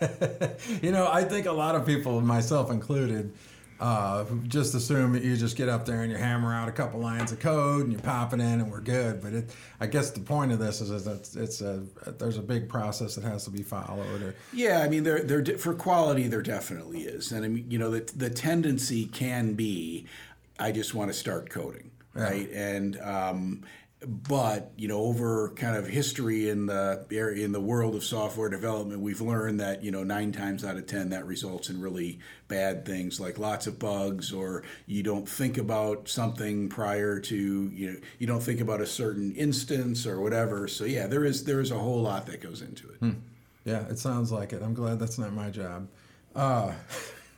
you 0.82 0.92
know, 0.92 1.08
I 1.10 1.24
think 1.24 1.46
a 1.46 1.52
lot 1.52 1.74
of 1.74 1.84
people, 1.84 2.20
myself 2.20 2.70
included, 2.70 3.32
uh, 3.80 4.24
just 4.48 4.74
assume 4.74 5.12
that 5.12 5.22
you 5.22 5.36
just 5.36 5.56
get 5.56 5.68
up 5.68 5.86
there 5.86 6.02
and 6.02 6.10
you 6.10 6.18
hammer 6.18 6.52
out 6.52 6.68
a 6.68 6.72
couple 6.72 6.98
lines 6.98 7.30
of 7.30 7.38
code 7.38 7.84
and 7.84 7.92
you 7.92 7.98
pop 7.98 8.32
it 8.32 8.40
in 8.40 8.60
and 8.60 8.70
we're 8.70 8.80
good. 8.80 9.20
But 9.20 9.32
it, 9.32 9.50
I 9.80 9.86
guess 9.86 10.10
the 10.10 10.20
point 10.20 10.52
of 10.52 10.58
this 10.58 10.80
is, 10.80 10.90
is 10.90 11.04
that 11.04 11.40
it's 11.40 11.60
a 11.60 11.84
there's 12.18 12.38
a 12.38 12.42
big 12.42 12.68
process 12.68 13.14
that 13.14 13.24
has 13.24 13.44
to 13.44 13.50
be 13.50 13.62
followed. 13.62 14.22
Or, 14.22 14.34
yeah, 14.52 14.80
I 14.80 14.88
mean, 14.88 15.04
there 15.04 15.22
there 15.22 15.58
for 15.58 15.74
quality 15.74 16.26
there 16.26 16.42
definitely 16.42 17.02
is, 17.02 17.30
and 17.30 17.44
I 17.44 17.48
mean, 17.48 17.70
you 17.70 17.78
know, 17.78 17.90
the 17.90 18.00
the 18.16 18.30
tendency 18.30 19.06
can 19.06 19.54
be, 19.54 20.06
I 20.58 20.72
just 20.72 20.94
want 20.94 21.12
to 21.12 21.14
start 21.16 21.48
coding, 21.50 21.90
right? 22.14 22.48
Yeah. 22.50 22.58
And 22.58 23.00
um, 23.00 23.64
but 24.06 24.70
you 24.76 24.86
know 24.86 25.00
over 25.00 25.50
kind 25.56 25.76
of 25.76 25.86
history 25.86 26.48
in 26.48 26.66
the 26.66 27.04
area 27.10 27.44
in 27.44 27.50
the 27.50 27.60
world 27.60 27.96
of 27.96 28.04
software 28.04 28.48
development 28.48 29.00
we've 29.00 29.20
learned 29.20 29.58
that 29.58 29.82
you 29.82 29.90
know 29.90 30.04
nine 30.04 30.30
times 30.30 30.64
out 30.64 30.76
of 30.76 30.86
ten 30.86 31.10
that 31.10 31.26
results 31.26 31.68
in 31.68 31.80
really 31.80 32.20
bad 32.46 32.84
things 32.84 33.18
like 33.18 33.38
lots 33.38 33.66
of 33.66 33.78
bugs 33.78 34.32
or 34.32 34.62
you 34.86 35.02
don't 35.02 35.28
think 35.28 35.58
about 35.58 36.08
something 36.08 36.68
prior 36.68 37.18
to 37.18 37.36
you 37.74 37.90
know 37.90 37.98
you 38.20 38.26
don't 38.26 38.42
think 38.42 38.60
about 38.60 38.80
a 38.80 38.86
certain 38.86 39.34
instance 39.34 40.06
or 40.06 40.20
whatever. 40.20 40.68
So 40.68 40.84
yeah 40.84 41.08
there 41.08 41.24
is 41.24 41.42
there 41.42 41.60
is 41.60 41.72
a 41.72 41.78
whole 41.78 42.00
lot 42.00 42.26
that 42.26 42.40
goes 42.40 42.62
into 42.62 42.88
it. 42.90 42.96
Hmm. 42.98 43.12
yeah 43.64 43.88
it 43.88 43.98
sounds 43.98 44.30
like 44.30 44.52
it. 44.52 44.62
I'm 44.62 44.74
glad 44.74 45.00
that's 45.00 45.18
not 45.18 45.32
my 45.32 45.50
job. 45.50 45.88
Uh, 46.36 46.72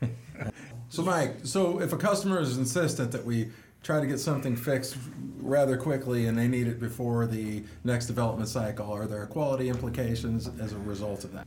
so 0.90 1.03
mike 1.03 1.37
so 1.44 1.81
if 1.81 1.94
a 1.94 1.96
customer 1.96 2.38
is 2.38 2.59
insistent 2.59 3.12
that 3.12 3.25
we 3.25 3.51
try 3.83 3.99
to 4.01 4.07
get 4.07 4.20
something 4.20 4.57
fixed 4.57 4.96
rather 5.42 5.76
quickly 5.76 6.26
and 6.26 6.37
they 6.37 6.48
need 6.48 6.66
it 6.66 6.81
before 6.81 7.26
the 7.26 7.62
next 7.85 8.07
development 8.07 8.48
cycle? 8.48 8.92
Are 8.92 9.07
there 9.07 9.26
quality 9.26 9.68
implications 9.68 10.50
as 10.61 10.72
a 10.72 10.79
result 10.79 11.24
of 11.24 11.33
that? 11.33 11.46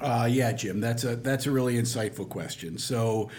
Uh, 0.00 0.28
yeah, 0.30 0.52
Jim, 0.52 0.80
that's 0.80 1.04
a 1.04 1.16
that's 1.16 1.46
a 1.46 1.50
really 1.50 1.74
insightful 1.74 2.28
question. 2.28 2.78
So, 2.78 3.30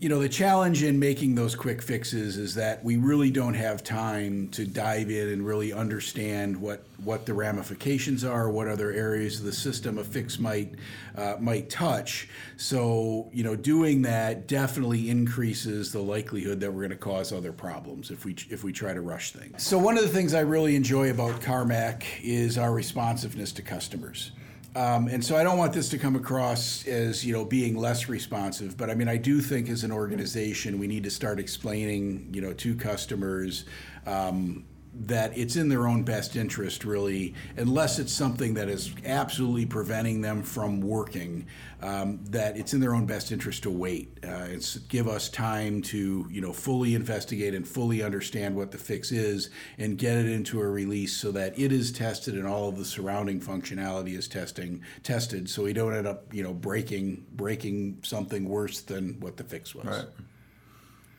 you 0.00 0.08
know, 0.08 0.18
the 0.18 0.28
challenge 0.28 0.82
in 0.82 0.98
making 0.98 1.36
those 1.36 1.54
quick 1.54 1.80
fixes 1.80 2.36
is 2.36 2.56
that 2.56 2.84
we 2.84 2.96
really 2.96 3.30
don't 3.30 3.54
have 3.54 3.84
time 3.84 4.48
to 4.48 4.66
dive 4.66 5.08
in 5.08 5.28
and 5.28 5.46
really 5.46 5.72
understand 5.72 6.60
what 6.60 6.84
what 7.04 7.26
the 7.26 7.32
ramifications 7.32 8.24
are, 8.24 8.50
what 8.50 8.66
other 8.66 8.90
areas 8.90 9.38
of 9.38 9.46
the 9.46 9.52
system 9.52 9.98
a 9.98 10.04
fix 10.04 10.38
might 10.38 10.74
uh, 11.16 11.36
might 11.38 11.70
touch. 11.70 12.28
So, 12.56 13.30
you 13.32 13.44
know, 13.44 13.54
doing 13.54 14.02
that 14.02 14.48
definitely 14.48 15.10
increases 15.10 15.92
the 15.92 16.02
likelihood 16.02 16.60
that 16.60 16.72
we're 16.72 16.80
going 16.80 16.90
to 16.90 16.96
cause 16.96 17.32
other 17.32 17.52
problems 17.52 18.10
if 18.10 18.24
we 18.24 18.34
if 18.50 18.64
we 18.64 18.72
try 18.72 18.92
to 18.94 19.00
rush 19.00 19.30
things. 19.30 19.62
So, 19.62 19.78
one 19.78 19.96
of 19.96 20.02
the 20.02 20.10
things 20.10 20.34
I 20.34 20.40
really 20.40 20.74
enjoy 20.74 21.12
about 21.12 21.40
Karmak 21.40 22.02
is 22.20 22.58
our 22.58 22.72
responsiveness 22.72 23.52
to 23.52 23.62
customers. 23.62 24.32
Um, 24.76 25.06
and 25.06 25.24
so 25.24 25.36
I 25.36 25.44
don't 25.44 25.56
want 25.56 25.72
this 25.72 25.88
to 25.90 25.98
come 25.98 26.16
across 26.16 26.84
as 26.86 27.24
you 27.24 27.32
know 27.32 27.44
being 27.44 27.76
less 27.76 28.08
responsive, 28.08 28.76
but 28.76 28.90
I 28.90 28.94
mean 28.94 29.08
I 29.08 29.16
do 29.16 29.40
think 29.40 29.68
as 29.68 29.84
an 29.84 29.92
organization 29.92 30.78
we 30.78 30.88
need 30.88 31.04
to 31.04 31.10
start 31.10 31.38
explaining 31.38 32.30
you 32.32 32.40
know 32.40 32.52
to 32.54 32.74
customers 32.74 33.66
um, 34.04 34.64
that 35.00 35.36
it's 35.36 35.56
in 35.56 35.68
their 35.68 35.86
own 35.86 36.02
best 36.02 36.36
interest, 36.36 36.84
really, 36.84 37.34
unless 37.56 37.98
it's 37.98 38.12
something 38.12 38.54
that 38.54 38.68
is 38.68 38.92
absolutely 39.04 39.66
preventing 39.66 40.20
them 40.20 40.42
from 40.42 40.80
working. 40.80 41.46
Um, 41.82 42.20
that 42.30 42.56
it's 42.56 42.72
in 42.72 42.80
their 42.80 42.94
own 42.94 43.04
best 43.04 43.30
interest 43.30 43.64
to 43.64 43.70
wait. 43.70 44.18
Uh, 44.24 44.46
it's 44.48 44.78
give 44.78 45.06
us 45.06 45.28
time 45.28 45.82
to 45.82 46.26
you 46.30 46.40
know 46.40 46.52
fully 46.52 46.94
investigate 46.94 47.54
and 47.54 47.68
fully 47.68 48.02
understand 48.02 48.56
what 48.56 48.70
the 48.70 48.78
fix 48.78 49.12
is, 49.12 49.50
and 49.76 49.98
get 49.98 50.16
it 50.16 50.26
into 50.26 50.60
a 50.62 50.66
release 50.66 51.12
so 51.12 51.30
that 51.32 51.58
it 51.58 51.72
is 51.72 51.92
tested 51.92 52.34
and 52.36 52.46
all 52.46 52.70
of 52.70 52.78
the 52.78 52.86
surrounding 52.86 53.38
functionality 53.38 54.16
is 54.16 54.28
testing 54.28 54.82
tested, 55.02 55.50
so 55.50 55.64
we 55.64 55.74
don't 55.74 55.94
end 55.94 56.06
up 56.06 56.32
you 56.32 56.42
know 56.42 56.54
breaking 56.54 57.26
breaking 57.32 57.98
something 58.02 58.48
worse 58.48 58.80
than 58.80 59.20
what 59.20 59.36
the 59.36 59.44
fix 59.44 59.74
was. 59.74 59.84
Right. 59.84 60.06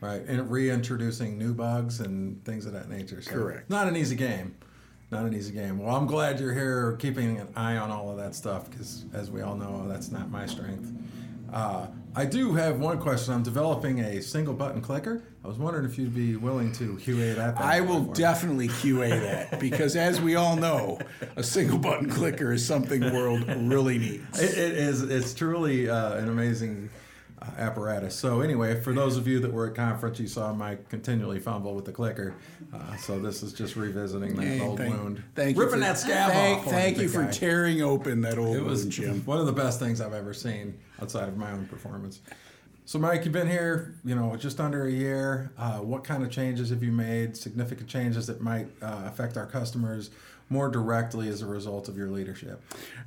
Right, 0.02 0.22
and 0.28 0.52
reintroducing 0.52 1.38
new 1.38 1.54
bugs 1.54 2.00
and 2.00 2.44
things 2.44 2.66
of 2.66 2.74
that 2.74 2.90
nature. 2.90 3.22
So 3.22 3.32
Correct. 3.32 3.70
Not 3.70 3.88
an 3.88 3.96
easy 3.96 4.16
game. 4.16 4.56
Not 5.12 5.26
an 5.26 5.34
easy 5.34 5.54
game. 5.54 5.80
Well, 5.80 5.96
I'm 5.96 6.08
glad 6.08 6.40
you're 6.40 6.54
here 6.54 6.98
keeping 6.98 7.38
an 7.40 7.48
eye 7.56 7.78
on 7.78 7.92
all 7.92 8.10
of 8.10 8.18
that 8.18 8.36
stuff 8.36 8.70
because, 8.70 9.06
as 9.14 9.32
we 9.32 9.42
all 9.42 9.56
know, 9.56 9.88
that's 9.88 10.12
not 10.12 10.30
my 10.30 10.46
strength. 10.46 10.92
Uh, 11.54 11.88
I 12.16 12.26
do 12.26 12.54
have 12.54 12.80
one 12.80 12.98
question. 13.00 13.34
I'm 13.34 13.44
developing 13.44 14.00
a 14.00 14.22
single 14.22 14.54
button 14.54 14.82
clicker. 14.82 15.24
I 15.44 15.48
was 15.48 15.58
wondering 15.58 15.86
if 15.86 15.98
you'd 15.98 16.16
be 16.16 16.36
willing 16.36 16.72
to 16.74 16.96
QA 16.98 17.36
that. 17.36 17.60
I 17.60 17.82
will 17.82 18.02
definitely 18.02 18.68
QA 18.68 19.10
that 19.10 19.60
because, 19.60 19.96
as 19.96 20.20
we 20.20 20.36
all 20.36 20.56
know, 20.56 21.00
a 21.36 21.44
single 21.44 21.78
button 21.78 22.10
clicker 22.10 22.52
is 22.52 22.66
something 22.66 23.00
the 23.00 23.14
world 23.14 23.46
really 23.48 23.98
needs. 23.98 24.42
it, 24.42 24.58
it 24.58 24.78
is. 24.78 25.04
It's 25.04 25.34
truly 25.34 25.88
uh, 25.90 26.16
an 26.16 26.30
amazing 26.30 26.90
apparatus. 27.58 28.16
So 28.16 28.42
anyway, 28.42 28.80
for 28.82 28.94
those 28.94 29.18
of 29.18 29.28
you 29.28 29.40
that 29.40 29.52
were 29.52 29.68
at 29.68 29.76
conference, 29.76 30.20
you 30.20 30.28
saw 30.28 30.54
Mike 30.54 30.90
continually 30.90 31.40
fumble 31.40 31.76
with 31.76 31.86
the 31.86 31.92
clicker. 31.92 32.36
Uh, 32.74 32.96
so 32.98 33.20
this 33.20 33.44
is 33.44 33.54
just 33.54 33.76
revisiting 33.76 34.36
that 34.36 34.62
old 34.62 34.78
thank, 34.78 34.94
wound, 34.94 35.24
thank 35.36 35.58
ripping 35.58 35.74
for, 35.74 35.80
that 35.80 35.98
scab 35.98 36.32
thank, 36.32 36.60
off. 36.60 36.66
Thank 36.66 36.98
you 36.98 37.08
for 37.08 37.24
guy. 37.24 37.32
tearing 37.32 37.82
open 37.82 38.22
that 38.22 38.38
old 38.38 38.56
it 38.56 38.64
was 38.64 38.84
wound, 38.84 38.92
Jim. 38.92 39.26
One 39.26 39.40
of 39.40 39.46
the 39.46 39.54
best 39.54 39.80
things 39.80 40.02
I've 40.02 40.14
ever 40.14 40.34
seen 40.34 40.78
outside 41.02 41.28
of 41.28 41.38
my 41.38 41.52
own 41.52 41.66
performance. 41.68 42.22
So, 42.88 43.00
Mike, 43.00 43.26
you've 43.26 43.34
been 43.34 43.50
here, 43.50 43.96
you 44.06 44.14
know, 44.14 44.36
just 44.36 44.60
under 44.60 44.86
a 44.86 44.92
year. 44.92 45.52
Uh, 45.58 45.78
what 45.80 46.04
kind 46.04 46.24
of 46.24 46.30
changes 46.30 46.70
have 46.70 46.84
you 46.84 46.92
made? 46.92 47.36
Significant 47.36 47.90
changes 47.90 48.28
that 48.28 48.42
might 48.42 48.68
uh, 48.82 49.02
affect 49.06 49.38
our 49.38 49.48
customers 49.48 50.12
more 50.50 50.70
directly 50.70 51.28
as 51.28 51.42
a 51.42 51.46
result 51.46 51.88
of 51.88 51.98
your 51.98 52.10
leadership? 52.10 52.62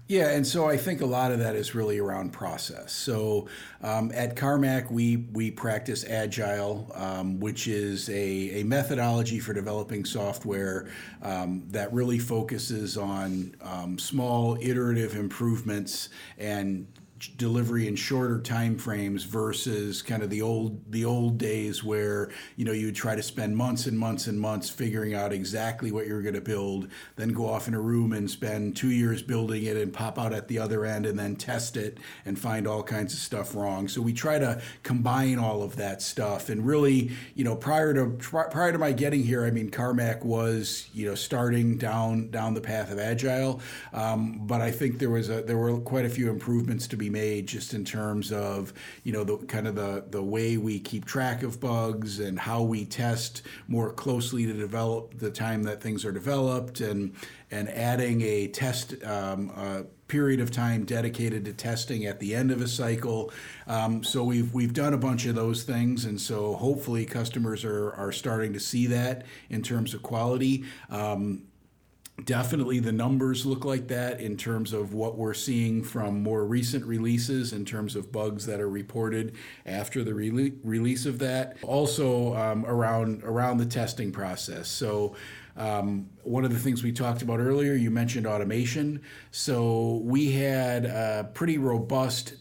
Yeah, 0.08 0.30
and 0.30 0.46
so 0.46 0.68
I 0.68 0.76
think 0.76 1.00
a 1.00 1.06
lot 1.06 1.30
of 1.30 1.38
that 1.38 1.54
is 1.54 1.74
really 1.74 1.98
around 1.98 2.32
process. 2.32 2.92
So 2.92 3.48
um, 3.82 4.10
at 4.14 4.36
Karmak, 4.36 4.90
we 4.90 5.28
we 5.32 5.50
practice 5.50 6.04
Agile, 6.04 6.90
um, 6.94 7.38
which 7.40 7.68
is 7.68 8.08
a, 8.08 8.60
a 8.60 8.62
methodology 8.64 9.38
for 9.38 9.52
developing 9.52 10.04
software 10.04 10.88
um, 11.22 11.64
that 11.68 11.92
really 11.92 12.18
focuses 12.18 12.96
on 12.96 13.54
um, 13.62 13.98
small 13.98 14.56
iterative 14.60 15.14
improvements 15.14 16.08
and 16.38 16.86
delivery 17.18 17.88
in 17.88 17.96
shorter 17.96 18.40
time 18.40 18.76
frames 18.78 19.24
versus 19.24 20.02
kind 20.02 20.22
of 20.22 20.30
the 20.30 20.42
old 20.42 20.80
the 20.90 21.04
old 21.04 21.38
days 21.38 21.82
where 21.82 22.30
you 22.56 22.64
know 22.64 22.72
you 22.72 22.86
would 22.86 22.94
try 22.94 23.14
to 23.16 23.22
spend 23.22 23.56
months 23.56 23.86
and 23.86 23.98
months 23.98 24.26
and 24.26 24.40
months 24.40 24.70
figuring 24.70 25.14
out 25.14 25.32
exactly 25.32 25.90
what 25.90 26.06
you 26.06 26.14
were 26.14 26.22
going 26.22 26.34
to 26.34 26.40
build 26.40 26.88
then 27.16 27.30
go 27.30 27.48
off 27.48 27.66
in 27.66 27.74
a 27.74 27.80
room 27.80 28.12
and 28.12 28.30
spend 28.30 28.76
two 28.76 28.90
years 28.90 29.22
building 29.22 29.64
it 29.64 29.76
and 29.76 29.92
pop 29.92 30.18
out 30.18 30.32
at 30.32 30.48
the 30.48 30.58
other 30.58 30.84
end 30.84 31.06
and 31.06 31.18
then 31.18 31.34
test 31.34 31.76
it 31.76 31.98
and 32.24 32.38
find 32.38 32.66
all 32.66 32.82
kinds 32.82 33.12
of 33.12 33.18
stuff 33.18 33.54
wrong. 33.54 33.88
So 33.88 34.00
we 34.00 34.12
try 34.12 34.38
to 34.38 34.60
combine 34.82 35.38
all 35.38 35.62
of 35.62 35.76
that 35.76 36.02
stuff. 36.02 36.48
And 36.48 36.66
really 36.66 37.10
you 37.34 37.44
know 37.44 37.56
prior 37.56 37.94
to 37.94 38.06
prior 38.30 38.72
to 38.72 38.78
my 38.78 38.92
getting 38.92 39.22
here 39.22 39.44
i 39.44 39.50
mean 39.50 39.70
Karmak 39.70 40.24
was 40.24 40.88
you 40.92 41.06
know 41.06 41.14
starting 41.14 41.78
down 41.78 42.30
down 42.30 42.54
the 42.54 42.60
path 42.60 42.90
of 42.90 42.98
agile. 42.98 43.60
Um, 43.92 44.46
but 44.46 44.60
i 44.60 44.70
think 44.70 44.98
there 44.98 45.10
was 45.10 45.30
a 45.30 45.42
there 45.42 45.58
were 45.58 45.78
quite 45.80 46.04
a 46.04 46.08
few 46.08 46.30
improvements 46.30 46.86
to 46.88 46.96
be 46.96 47.07
made 47.08 47.46
just 47.46 47.74
in 47.74 47.84
terms 47.84 48.32
of 48.32 48.72
you 49.04 49.12
know 49.12 49.24
the 49.24 49.36
kind 49.46 49.66
of 49.66 49.74
the 49.74 50.04
the 50.10 50.22
way 50.22 50.56
we 50.56 50.78
keep 50.78 51.04
track 51.04 51.42
of 51.42 51.60
bugs 51.60 52.20
and 52.20 52.38
how 52.38 52.62
we 52.62 52.84
test 52.84 53.42
more 53.66 53.92
closely 53.92 54.46
to 54.46 54.52
develop 54.52 55.18
the 55.18 55.30
time 55.30 55.62
that 55.62 55.80
things 55.80 56.04
are 56.04 56.12
developed 56.12 56.80
and 56.80 57.14
and 57.50 57.68
adding 57.70 58.20
a 58.22 58.48
test 58.48 59.02
um, 59.04 59.50
a 59.50 59.84
period 60.08 60.40
of 60.40 60.50
time 60.50 60.84
dedicated 60.84 61.44
to 61.44 61.52
testing 61.52 62.06
at 62.06 62.18
the 62.18 62.34
end 62.34 62.50
of 62.50 62.62
a 62.62 62.68
cycle. 62.68 63.30
Um, 63.66 64.02
so 64.02 64.24
we've 64.24 64.52
we've 64.52 64.72
done 64.72 64.94
a 64.94 64.98
bunch 64.98 65.26
of 65.26 65.34
those 65.34 65.62
things, 65.62 66.04
and 66.04 66.20
so 66.20 66.54
hopefully 66.54 67.04
customers 67.04 67.64
are 67.64 67.92
are 67.92 68.12
starting 68.12 68.52
to 68.54 68.60
see 68.60 68.86
that 68.86 69.24
in 69.50 69.62
terms 69.62 69.94
of 69.94 70.02
quality. 70.02 70.64
Um, 70.90 71.47
Definitely, 72.24 72.80
the 72.80 72.92
numbers 72.92 73.46
look 73.46 73.64
like 73.64 73.88
that 73.88 74.20
in 74.20 74.36
terms 74.36 74.72
of 74.72 74.92
what 74.92 75.16
we're 75.16 75.34
seeing 75.34 75.84
from 75.84 76.22
more 76.22 76.44
recent 76.44 76.84
releases, 76.84 77.52
in 77.52 77.64
terms 77.64 77.94
of 77.94 78.10
bugs 78.10 78.44
that 78.46 78.60
are 78.60 78.68
reported 78.68 79.34
after 79.64 80.02
the 80.02 80.10
rele- 80.10 80.58
release 80.64 81.06
of 81.06 81.20
that. 81.20 81.56
Also, 81.62 82.34
um, 82.34 82.66
around 82.66 83.22
around 83.22 83.58
the 83.58 83.66
testing 83.66 84.12
process. 84.12 84.68
So, 84.68 85.14
Um, 85.56 86.10
one 86.22 86.44
of 86.44 86.52
the 86.52 86.58
things 86.60 86.84
we 86.84 86.92
talked 86.92 87.20
about 87.20 87.40
earlier, 87.40 87.74
you 87.74 87.90
mentioned 87.90 88.28
automation. 88.28 89.00
So 89.32 89.96
we 90.04 90.30
had 90.30 90.84
a 90.84 91.28
pretty 91.34 91.58
robust 91.58 92.34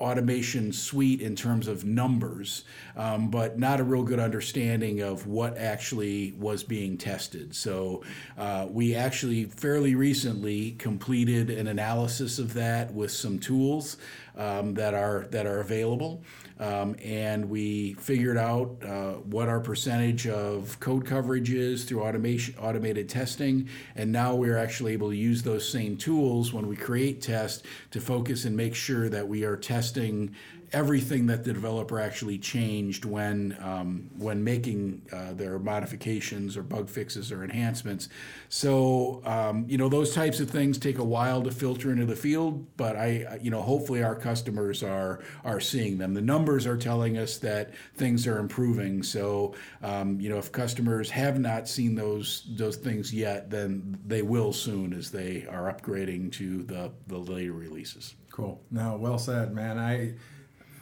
automation 0.00 0.72
suite 0.72 1.20
in 1.20 1.36
terms 1.36 1.68
of 1.68 1.84
numbers, 1.84 2.64
um, 2.96 3.30
but 3.30 3.58
not 3.58 3.80
a 3.80 3.84
real 3.84 4.02
good 4.02 4.18
understanding 4.18 5.00
of 5.00 5.26
what 5.26 5.56
actually 5.58 6.32
was 6.38 6.64
being 6.64 6.96
tested. 6.96 7.54
So 7.54 8.02
uh, 8.38 8.66
we 8.70 8.94
actually 8.94 9.44
fairly 9.44 9.94
recently 9.94 10.72
completed 10.72 11.50
an 11.50 11.66
analysis 11.66 12.38
of 12.38 12.54
that 12.54 12.92
with 12.94 13.10
some 13.10 13.38
tools 13.38 13.96
um, 14.36 14.74
that 14.74 14.94
are 14.94 15.26
that 15.30 15.46
are 15.46 15.60
available. 15.60 16.22
Um, 16.58 16.94
and 17.02 17.48
we 17.48 17.94
figured 17.94 18.36
out 18.36 18.76
uh, 18.84 19.12
what 19.14 19.48
our 19.48 19.60
percentage 19.60 20.26
of 20.26 20.78
code 20.78 21.06
coverage 21.06 21.50
is 21.50 21.84
through 21.84 22.02
automation, 22.02 22.54
automated 22.58 23.08
testing, 23.08 23.68
and 23.96 24.12
now 24.12 24.34
we're 24.34 24.58
actually 24.58 24.92
able 24.92 25.08
to 25.08 25.16
use 25.16 25.42
those 25.42 25.66
same 25.66 25.96
tools 25.96 26.52
when 26.52 26.66
we 26.66 26.76
create 26.76 27.22
tests 27.22 27.62
to 27.92 28.00
focus 28.00 28.44
and 28.44 28.54
make 28.54 28.74
sure 28.74 29.08
that 29.08 29.26
we 29.26 29.44
are 29.44 29.56
testing 29.56 30.34
everything 30.72 31.26
that 31.26 31.42
the 31.42 31.52
developer 31.52 31.98
actually 31.98 32.38
changed 32.38 33.04
when 33.04 33.56
um, 33.60 34.08
when 34.16 34.42
making 34.44 35.02
uh, 35.12 35.32
their 35.32 35.58
modifications 35.58 36.56
or 36.56 36.62
bug 36.62 36.88
fixes 36.88 37.32
or 37.32 37.42
enhancements. 37.42 38.08
So 38.48 39.20
um, 39.24 39.64
you 39.68 39.78
know 39.78 39.88
those 39.88 40.14
types 40.14 40.40
of 40.40 40.48
things 40.50 40.78
take 40.78 40.98
a 40.98 41.04
while 41.04 41.42
to 41.42 41.50
filter 41.50 41.90
into 41.90 42.06
the 42.06 42.16
field, 42.16 42.66
but 42.76 42.96
I 42.96 43.38
you 43.42 43.50
know 43.50 43.62
hopefully 43.62 44.02
our 44.02 44.14
customers 44.14 44.82
are 44.82 45.20
are 45.44 45.60
seeing 45.60 45.98
them. 45.98 46.14
The 46.14 46.20
numbers 46.20 46.66
are 46.66 46.76
telling 46.76 47.18
us 47.18 47.38
that 47.38 47.74
things 47.96 48.26
are 48.26 48.38
improving. 48.38 49.02
So 49.02 49.54
um, 49.82 50.20
you 50.20 50.28
know 50.28 50.38
if 50.38 50.52
customers 50.52 51.10
have 51.10 51.40
not 51.40 51.68
seen 51.68 51.94
those 51.94 52.46
those 52.56 52.76
things 52.76 53.12
yet, 53.12 53.50
then 53.50 53.98
they 54.06 54.22
will 54.22 54.52
soon 54.52 54.92
as 54.92 55.10
they 55.10 55.46
are 55.50 55.72
upgrading 55.72 56.32
to 56.32 56.62
the 56.62 56.92
the 57.08 57.18
later 57.18 57.52
releases. 57.52 58.14
Cool. 58.30 58.62
No, 58.70 58.96
well 58.96 59.18
said, 59.18 59.52
man. 59.52 59.76
I 59.76 60.14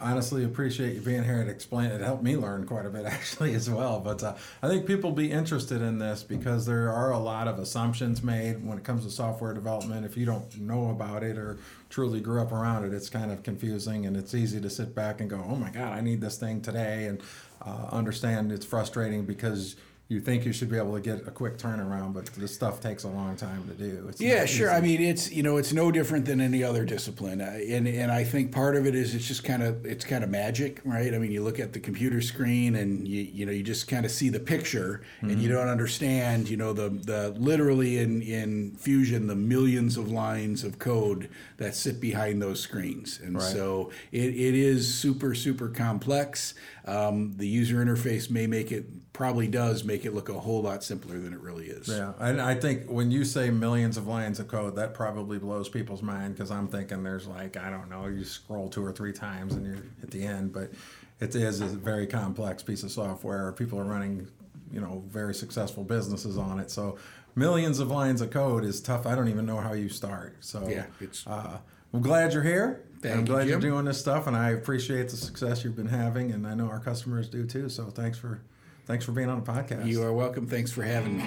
honestly 0.00 0.44
appreciate 0.44 0.94
you 0.94 1.00
being 1.00 1.24
here 1.24 1.40
and 1.40 1.50
explain 1.50 1.90
it. 1.90 2.00
helped 2.00 2.22
me 2.22 2.36
learn 2.36 2.66
quite 2.66 2.86
a 2.86 2.90
bit 2.90 3.04
actually 3.06 3.54
as 3.54 3.68
well. 3.68 4.00
But 4.00 4.22
uh, 4.22 4.34
I 4.62 4.68
think 4.68 4.86
people 4.86 5.12
be 5.12 5.30
interested 5.30 5.82
in 5.82 5.98
this 5.98 6.22
because 6.22 6.66
there 6.66 6.92
are 6.92 7.12
a 7.12 7.18
lot 7.18 7.48
of 7.48 7.58
assumptions 7.58 8.22
made 8.22 8.64
when 8.64 8.78
it 8.78 8.84
comes 8.84 9.04
to 9.04 9.10
software 9.10 9.52
development. 9.52 10.04
If 10.04 10.16
you 10.16 10.26
don't 10.26 10.60
know 10.60 10.90
about 10.90 11.22
it 11.22 11.36
or 11.36 11.58
truly 11.90 12.20
grew 12.20 12.40
up 12.40 12.52
around 12.52 12.84
it, 12.84 12.92
it's 12.92 13.08
kind 13.08 13.32
of 13.32 13.42
confusing 13.42 14.06
and 14.06 14.16
it's 14.16 14.34
easy 14.34 14.60
to 14.60 14.70
sit 14.70 14.94
back 14.94 15.20
and 15.20 15.28
go, 15.28 15.44
"Oh 15.48 15.56
my 15.56 15.70
God, 15.70 15.92
I 15.92 16.00
need 16.00 16.20
this 16.20 16.36
thing 16.36 16.60
today," 16.60 17.06
and 17.06 17.22
uh, 17.62 17.88
understand 17.90 18.52
it's 18.52 18.66
frustrating 18.66 19.24
because 19.24 19.76
you 20.08 20.20
think 20.20 20.46
you 20.46 20.54
should 20.54 20.70
be 20.70 20.78
able 20.78 20.94
to 20.94 21.00
get 21.02 21.28
a 21.28 21.30
quick 21.30 21.58
turnaround, 21.58 22.14
but 22.14 22.24
this 22.26 22.54
stuff 22.54 22.80
takes 22.80 23.04
a 23.04 23.08
long 23.08 23.36
time 23.36 23.68
to 23.68 23.74
do. 23.74 24.06
It's 24.08 24.18
yeah, 24.18 24.46
sure. 24.46 24.70
I 24.70 24.80
mean, 24.80 25.02
it's 25.02 25.30
you 25.30 25.42
know, 25.42 25.58
it's 25.58 25.74
no 25.74 25.92
different 25.92 26.24
than 26.24 26.40
any 26.40 26.64
other 26.64 26.86
discipline, 26.86 27.42
and 27.42 27.86
and 27.86 28.10
I 28.10 28.24
think 28.24 28.50
part 28.50 28.74
of 28.74 28.86
it 28.86 28.94
is 28.94 29.14
it's 29.14 29.28
just 29.28 29.44
kind 29.44 29.62
of 29.62 29.84
it's 29.84 30.06
kind 30.06 30.24
of 30.24 30.30
magic, 30.30 30.80
right? 30.86 31.12
I 31.12 31.18
mean, 31.18 31.30
you 31.30 31.44
look 31.44 31.60
at 31.60 31.74
the 31.74 31.80
computer 31.80 32.22
screen 32.22 32.76
and 32.76 33.06
you 33.06 33.20
you 33.20 33.44
know 33.44 33.52
you 33.52 33.62
just 33.62 33.86
kind 33.86 34.06
of 34.06 34.10
see 34.10 34.30
the 34.30 34.40
picture, 34.40 35.02
mm-hmm. 35.18 35.28
and 35.28 35.42
you 35.42 35.50
don't 35.50 35.68
understand, 35.68 36.48
you 36.48 36.56
know, 36.56 36.72
the 36.72 36.88
the 36.88 37.34
literally 37.38 37.98
in 37.98 38.22
in 38.22 38.76
Fusion 38.76 39.26
the 39.26 39.36
millions 39.36 39.98
of 39.98 40.10
lines 40.10 40.64
of 40.64 40.78
code 40.78 41.28
that 41.58 41.74
sit 41.74 42.00
behind 42.00 42.40
those 42.40 42.60
screens, 42.60 43.20
and 43.22 43.34
right. 43.34 43.42
so 43.42 43.90
it, 44.10 44.30
it 44.30 44.54
is 44.54 44.92
super 44.94 45.34
super 45.34 45.68
complex. 45.68 46.54
Um, 46.86 47.34
the 47.36 47.46
user 47.46 47.84
interface 47.84 48.30
may 48.30 48.46
make 48.46 48.72
it 48.72 48.86
probably 49.18 49.48
does 49.48 49.82
make 49.82 50.04
it 50.04 50.14
look 50.14 50.28
a 50.28 50.32
whole 50.32 50.62
lot 50.62 50.84
simpler 50.84 51.18
than 51.18 51.32
it 51.32 51.40
really 51.40 51.66
is. 51.66 51.88
Yeah, 51.88 52.12
and 52.20 52.40
I 52.40 52.54
think 52.54 52.86
when 52.86 53.10
you 53.10 53.24
say 53.24 53.50
millions 53.50 53.96
of 53.96 54.06
lines 54.06 54.38
of 54.38 54.46
code, 54.46 54.76
that 54.76 54.94
probably 54.94 55.40
blows 55.40 55.68
people's 55.68 56.02
mind 56.02 56.36
because 56.36 56.52
I'm 56.52 56.68
thinking 56.68 57.02
there's 57.02 57.26
like 57.26 57.56
I 57.56 57.68
don't 57.68 57.90
know, 57.90 58.06
you 58.06 58.24
scroll 58.24 58.68
two 58.68 58.86
or 58.86 58.92
three 58.92 59.12
times 59.12 59.54
and 59.54 59.66
you're 59.66 59.82
at 60.04 60.12
the 60.12 60.22
end, 60.22 60.52
but 60.52 60.70
it 61.18 61.34
is 61.34 61.60
a 61.60 61.66
very 61.66 62.06
complex 62.06 62.62
piece 62.62 62.84
of 62.84 62.92
software. 62.92 63.50
People 63.50 63.80
are 63.80 63.84
running, 63.84 64.28
you 64.70 64.80
know, 64.80 65.02
very 65.08 65.34
successful 65.34 65.82
businesses 65.82 66.38
on 66.38 66.60
it, 66.60 66.70
so 66.70 66.96
millions 67.34 67.80
of 67.80 67.90
lines 67.90 68.20
of 68.20 68.30
code 68.30 68.64
is 68.64 68.80
tough. 68.80 69.04
I 69.04 69.16
don't 69.16 69.28
even 69.28 69.46
know 69.46 69.58
how 69.58 69.72
you 69.72 69.88
start. 69.88 70.36
So 70.40 70.68
yeah, 70.68 70.86
it's. 71.00 71.26
Uh, 71.26 71.58
I'm 71.92 72.02
glad 72.02 72.34
you're 72.34 72.44
here. 72.44 72.84
Thank 73.02 73.16
I'm 73.16 73.24
glad 73.24 73.48
you, 73.48 73.56
are 73.56 73.60
doing 73.60 73.84
this 73.84 73.98
stuff, 73.98 74.28
and 74.28 74.36
I 74.36 74.50
appreciate 74.50 75.08
the 75.08 75.16
success 75.16 75.64
you've 75.64 75.74
been 75.74 75.88
having, 75.88 76.30
and 76.30 76.46
I 76.46 76.54
know 76.54 76.68
our 76.68 76.78
customers 76.78 77.28
do 77.28 77.44
too. 77.46 77.68
So 77.68 77.86
thanks 77.86 78.16
for 78.16 78.42
Thanks 78.88 79.04
for 79.04 79.12
being 79.12 79.28
on 79.28 79.44
the 79.44 79.52
podcast. 79.52 79.86
You 79.86 80.02
are 80.02 80.14
welcome. 80.14 80.46
Thanks 80.46 80.72
for 80.72 80.82
having 80.82 81.18
me. 81.18 81.22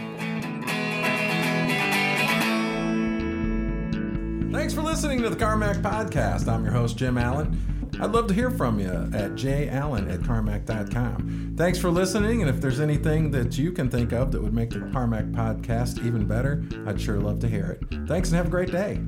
Thanks 4.52 4.74
for 4.74 4.82
listening 4.82 5.22
to 5.22 5.30
the 5.30 5.36
Karmak 5.36 5.80
Podcast. 5.84 6.48
I'm 6.48 6.64
your 6.64 6.74
host, 6.74 6.98
Jim 6.98 7.20
Allen. 7.20 7.90
I'd 8.02 8.14
love 8.14 8.26
to 8.30 8.34
hear 8.34 8.50
from 8.50 8.80
you 8.80 8.90
at 8.90 9.34
jallen 9.34 10.12
at 10.12 10.22
karmak.com. 10.22 11.54
Thanks 11.56 11.78
for 11.78 11.92
listening, 11.92 12.42
and 12.42 12.50
if 12.50 12.60
there's 12.60 12.80
anything 12.80 13.30
that 13.30 13.56
you 13.60 13.72
can 13.72 13.92
think 13.92 14.12
of 14.12 14.32
that 14.32 14.42
would 14.42 14.56
make 14.56 14.72
the 14.72 14.80
Karmak 14.80 15.32
Podcast 15.32 16.04
even 16.04 16.26
better, 16.26 16.64
I'd 16.88 17.00
sure 17.00 17.20
love 17.20 17.40
to 17.42 17.48
hear 17.48 17.78
it. 17.80 18.08
Thanks 18.08 18.30
and 18.30 18.38
have 18.38 18.48
a 18.48 18.50
great 18.50 18.72
day. 18.72 19.00